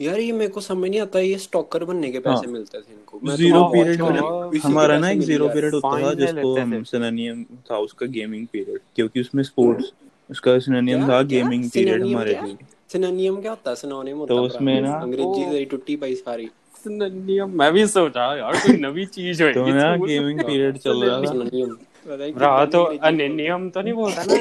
[0.00, 2.92] यार ये मेरे को समझ नहीं आता ये स्टॉकर बनने के पैसे हाँ। मिलते थे
[2.92, 7.78] इनको। मैं तो ज़ीरो पीरियड हमारा ना एक ज़ीरो पीरियड होता था जिसको सिनोनियम था
[7.78, 9.92] उसका गेमिंग पीरियड क्योंकि उसमें स्पोर्ट्स
[10.30, 12.56] उसका सिनोनियम था गेमिंग पीरियड हमारे लिए।
[12.92, 13.70] सिनोनियम क्या होता?
[13.70, 16.48] है सिनोनिम होता है तो उसमें ना- अंग्रेज़ी। से टुट्टी पाई सारी।
[16.88, 21.20] नियम मैं भी सोचा यार कोई नवी चीज़ होगी तो ना गेमिंग पीरियड चल रहा
[21.20, 21.66] था। है
[22.08, 24.34] रहा तो अनियम तो नहीं बोलता ना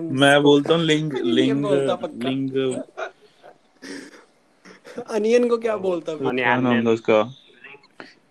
[0.00, 1.64] मैं बोलता हूँ लिंग लिंग
[2.14, 2.50] लिंग
[5.08, 6.18] अनियन को क्या बोलता है?
[6.18, 7.22] क्या नाम था उसका?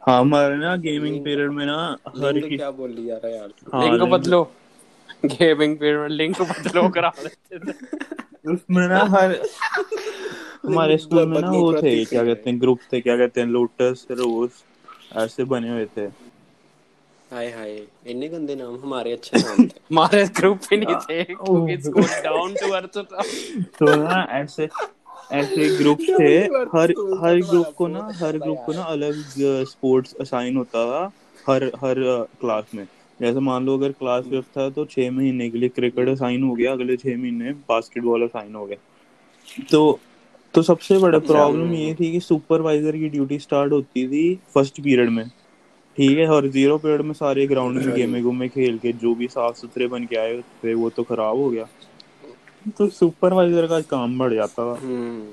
[0.08, 1.78] हाँ हमारे ना गेमिंग पीरियड में ना
[2.08, 3.50] हर की क्या बोल लिया यार?
[3.74, 4.44] हाँ, लिंक लिंग- बदलो।
[5.26, 7.74] गेमिंग पीरियड में लिंक बदलो करा देते थे।
[8.54, 9.36] उसमें ना हर
[10.66, 14.08] हमारे स्कूल में ना वो थे क्या कहते हैं ग्रुप थे क्या कहते हैं लोटस
[14.12, 14.50] रोज
[15.18, 16.08] ऐसे बने हुए थे।
[17.34, 21.78] हाय हाय इतने गंदे नाम हमारे अच्छे नाम थे। हमारे ग्रुप ही नहीं थे क्योंकि
[21.82, 23.22] स्कूल डाउन टू अर्थ था।
[23.80, 24.68] तो ना ऐसे
[25.32, 26.36] ऐसे ग्रुप थे
[26.78, 26.92] हर
[27.24, 29.24] हर ग्रुप को ना हर ग्रुप को ना अलग
[29.64, 31.12] स्पोर्ट्स असाइन होता था
[31.50, 31.96] हर हर
[32.42, 32.88] क्लास में।
[33.22, 36.54] जैसे मान लो अगर क्लास फिफ्थ था तो छह महीने के लिए क्रिकेट असाइन हो
[36.56, 38.78] गया अगले छह महीने बास्केटबॉल असाइन हो गया।
[39.72, 40.00] तो
[40.54, 45.10] तो सबसे बड़ा प्रॉब्लम ये थी कि सुपरवाइजर की ड्यूटी स्टार्ट होती थी फ़र्स्ट पीरियड
[45.10, 45.24] में।
[45.98, 49.28] ठीक है और ज़ीरो पीरियड में सारे ग्राउंड में गेमे गुमे खेल के जो भी
[49.28, 51.66] साफ़ सुथरे बन के आए थे वो तो खराब हो गया।
[52.78, 55.26] तो सुपरवाइजर का काम बढ़ जाता था। हम्म।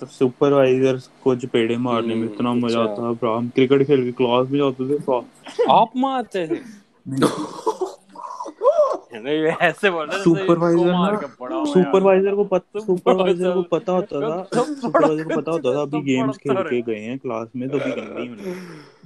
[0.00, 4.04] तो सुपरवाइजर को चपेड़े मारने में हम्म, इतना मज़ा अच्छा। आता था हम क्रिकेट खेल
[4.04, 6.60] के क्लास में जाते थे आप मारते थे।
[9.12, 11.10] ऐसे बोल रहे सुपरवाइजर ना?
[11.22, 15.82] के है। सुपरवाइजर को पता सुपरवाइजर को पता होता था। सुपरवाइजर को पता होता था
[15.82, 18.54] अभी गेम्स खेल के गए हैं क्लास में तो अभी होने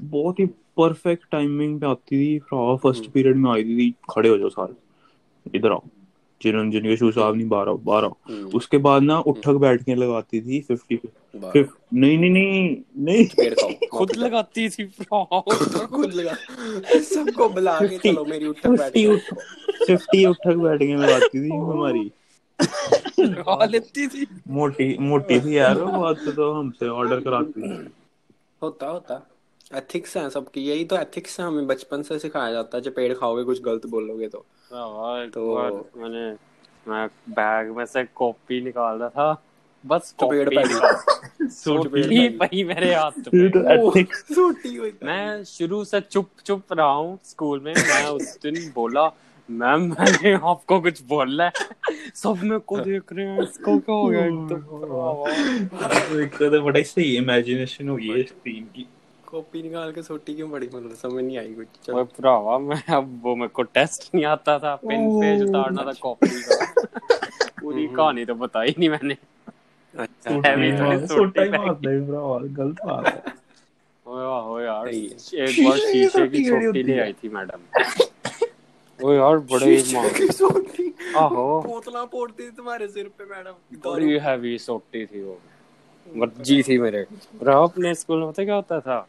[0.01, 0.47] बहुत ही
[0.77, 5.59] परफेक्ट टाइमिंग पे आती थी फ़र्स्ट हम्म। पीरियड में आई थी खड़े हो जाओ सारे।
[5.59, 5.83] इधर आओ
[6.41, 10.61] जिन जिनके शू साहब नहीं बारह आओ हम्म, उसके बाद ना उठक बैठने लगाती थी
[10.61, 14.85] फिफ्टी बाहर। नहीं नहीं नहीं नहीं। खुद लगाती थी
[15.87, 16.35] खुद लगा।
[17.01, 19.17] सबको बुला के चलो मेरी उठक बैठ फिफ्टी
[19.87, 22.13] फिफ्टी उठक बैठने लगाती थी हमारी।
[23.67, 27.89] लेती थी। मोटी मोटी थी यार वो बात तो हमसे ऑर्डर कराती थी।
[28.63, 29.27] होता होता।
[29.75, 33.45] एथिक्स हैं सबकी यही तो एथिक्स है हमें बचपन से सिखाया जाता है चपेड़ खाओगे
[33.45, 34.47] कुछ गलत बोलोगे तो।
[35.31, 36.37] तो तो- मैंने
[36.91, 39.43] मैं बैग में से कॉपी निकाल रहा था।
[39.87, 46.01] बस कॉपी पड़ी सोटी पई मेरे हाथ पे तो ethics छोटी हुई मैं शुरू से
[46.01, 49.13] चुप चुप रहा हूँ स्कूल में। मैं उस दिन बोला
[49.51, 51.53] मैम मैंने आपको कुछ बोलना है।
[52.15, 54.25] सब मेरे को देख रहे हैं। इसको क्या हो गया?
[54.25, 58.87] एकदम एक तो बड़ा सही इमेजिनेशन हो गई है। स्क्रीन की।
[59.27, 62.83] कॉपी निकाल के छोटी क्यों पड़ी मतलब समझ नहीं आई कुछ। ओए चलो भरावा मैं
[62.95, 66.75] अब वो मेरे को टेस्ट नहीं आता था। पेन पेज उतारना था कॉपी का।
[67.63, 69.17] पूरी कहानी तो बताई नहीं मैंने।
[82.51, 85.39] तुम्हारे सिर पे मैडम बड़ी हैवी सोटी थी वो।
[86.17, 87.07] मर्ज़ी थी मेरे।
[87.43, 89.09] रहा अपने स्कूल में पता क्या होता था?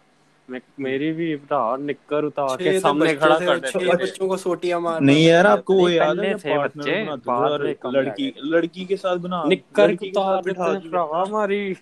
[0.52, 5.02] मैं मेरी भी भरा निक्कर उतार के सामने खड़ा कर देते बच्चों को सोटियाँ मार
[5.02, 9.95] नहीं यार आपको वो याद है थे बच्चे, में लड़की लड़की के साथ बना निक्कर
[9.95, 10.66] के उतार बिठा
[11.22, 11.74] हमारी।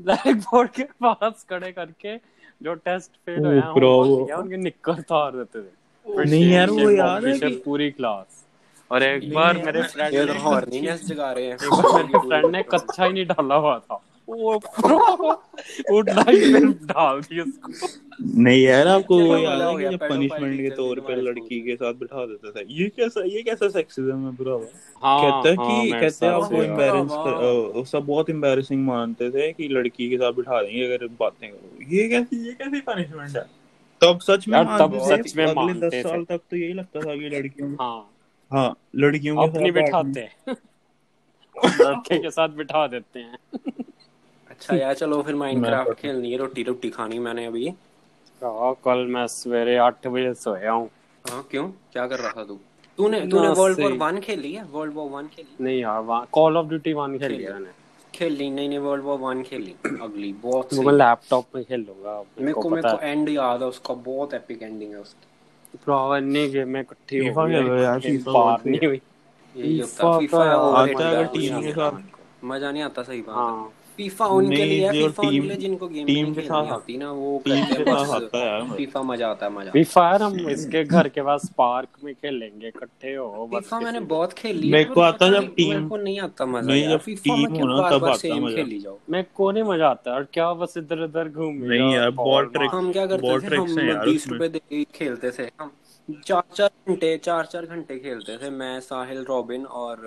[0.00, 2.16] ब्लैक बोर्ड के पास खड़े करके
[2.62, 6.70] जो टेस्ट फेल ओ, हुए वो वो- या उनके निक्कर उतार देते थे। नहीं यार,
[6.70, 8.46] वो याद है कि- पूरी क्लास
[8.90, 10.32] और एक बार यार, मेरे फ्रेंड ये ने तो
[11.42, 14.54] हैं। एक बार मेरे फ्रेंड ने कच्चा ही नहीं डाला हुआ था। वो
[15.90, 17.88] वो लाइट में डाल दी उसको।
[18.40, 21.94] नहीं यार आपको वो याद है कि जब पनिशमेंट के तौर पे लड़की के साथ
[22.00, 24.56] बिठा देता था। ये कैसा ये कैसा सेक्सिज्म है ब्रो
[25.02, 29.68] हाँ कहता हाँ, कि कहते हैं आपको। एम्बेरेंस हाँ। सब बहुत एम्बेरेसिंग मानते थे कि
[29.68, 33.44] लड़की के साथ बिठा देंगे अगर बातें करो। ये कैसी ये कैसी पनिशमेंट है?
[34.00, 37.28] तब सच में तब सच में अगले दस साल तक तो यही लगता था कि
[37.36, 38.10] लड़कियों हाँ।
[38.50, 40.28] हाँ लड़कियों के साथ बिठाते
[41.80, 43.38] लड़के के साथ बिठा देते हैं।
[44.56, 47.68] अच्छा यार चलो फिर माइनक्राफ्ट खेलनी है रोटी रोटी खानी मैंने अभी।
[48.40, 50.88] हाँ, कल मैं सवेरे आठ बजे सोया हूँ।
[51.24, 51.68] हाँ क्यों?
[51.92, 52.58] क्या कर रहा था तू?
[52.98, 54.64] तूने तूने वर्ल्ड वॉर वन खेली है?
[54.72, 57.70] वर्ल्ड वॉर वन खेली नहीं यार कॉल ऑफ़ ड्यूटी वन खेल लिया मैंने।
[58.14, 62.22] खेली नहीं नहीं वर्ल्ड वॉर वन खेली। अगली बहुत वो मैं लैपटॉप में खेल लूँगा
[62.38, 66.50] मेरे को मेरे को एंड याद है उसका बहुत एपिक एंडिंग है उसकी। प्रॉब्लम नहीं
[66.52, 69.00] गेम में इकट्ठी हो गई यार, FIFA नहीं हुई।
[69.80, 73.72] FIFA फीफा आता है अगर टीम के साथ। मज़ा नहीं आता सही बात है। हाँ।
[73.96, 77.10] फीफा उनके लिए है फीफा उनके टीम- लिए जिनको गेम टीम के साथ आती ना
[77.12, 80.84] वो टीम के साथ आता है यार फीफा मज़ा आता है मज़ा फायर हम इसके
[80.84, 85.00] घर के पास पार्क में खेलेंगे इकट्ठे हो फीफा मैंने बहुत खेली है, मेरे को
[85.00, 88.56] आता जब टीम- को नहीं आता मज़ा नहीं, जब टीम हो ना, तब आता मज़ा।
[88.56, 92.10] खेली जाओ। मैं को नहीं मज़ा आता और क्या बस इधर उधर घूम नहीं यार,
[92.10, 95.50] बहुत trick- हम क्या करते थे हम यार बीस उसमें। रुपए दे के खेलते थे।
[95.60, 95.70] हम
[96.08, 100.02] चार चार घंटे चार चार घंटे खेलते थे मैं साहिल रॉबिन और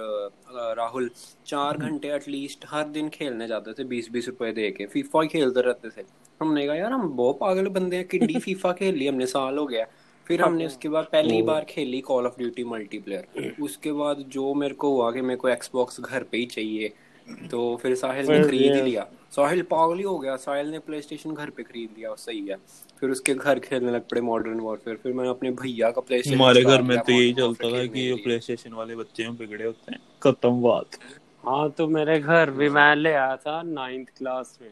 [0.78, 1.10] राहुल।
[1.48, 5.28] चार घंटे एटलीस्ट हर दिन खेलने जाते थे बीस बीस रुपए दे के। फीफा ही
[5.28, 6.06] खेलते रहते थे।
[6.42, 9.66] हमने कहा यार हम बहुत पागल बंदे हैं किड्डी फीफा खेल ली हमने साल हो
[9.66, 9.86] गया।
[10.28, 14.74] फिर हमने उसके बाद पहली बार खेली कॉल ऑफ़ ड्यूटी मल्टीप्लेयर उसके बाद जो मेरे
[14.74, 16.94] को हुआ कि मेरे को एक्सबॉक्स घर पे ही चाहिए
[17.52, 21.02] तो फिर साहिल ने खरीद ही लिया। साहिल पागल ही हो गया। साहिल ने प्ले
[21.02, 22.56] स्टेशन घर पे खरीद लिया सही है।
[23.02, 26.64] फिर उसके घर खेलने लग पड़े मॉडर्न वॉरफेयर फिर मैंने अपने भैया का प्ले हमारे
[26.64, 29.92] घर में तो यही चलता था कि ये प्ले स्टेशन वाले बच्चे हैं बिगड़े होते
[29.92, 30.98] हैं। खत्म बात।
[31.46, 34.70] हाँ तो मेरे घर भी मैं ले आया था नाइन्थ क्लास में।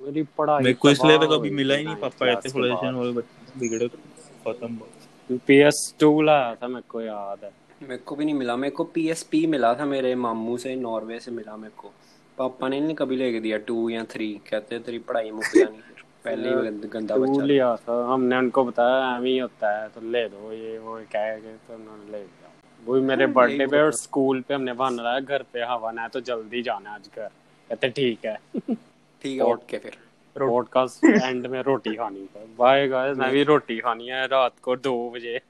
[0.00, 3.12] मेरी पढ़ाई मेरे को इसलिए तो कभी मिला ही नहीं पापा ऐसे प्ले स्टेशन वाले
[3.12, 7.52] बच्चे बिगड़े खत्म बात। पी एस टू लाया था मेरे को याद है।
[7.82, 11.30] मेरे को भी नहीं मिला मेरे को पीएसपी मिला था मेरे मामू से नॉर्वे से
[11.30, 11.92] मिला मेरे को।
[12.38, 15.78] पापा ने नहीं कभी लेके दिया टू या थ्री कहते तेरी पढ़ाई मुक जानी
[16.24, 20.28] पहले ही गंदा बच्चा लिया था। हमने उनको बताया एम ही होता है तो ले
[20.28, 22.48] दो ये वो कह के तो उन्होंने ले दिया
[22.82, 26.02] वही मेरे हाँ, बर्थडे पे और स्कूल पे हमने बहाना लाया घर पे हवा ना
[26.02, 27.28] है तो जल्दी जाना है आज घर।
[27.70, 29.96] कहते ठीक है। ठीक है उठ के फिर।
[30.36, 34.76] पॉडकास्ट एंड में रोटी खानी है। बाय गाइस मैं भी रोटी खानी है रात को
[34.76, 35.40] दो बजे।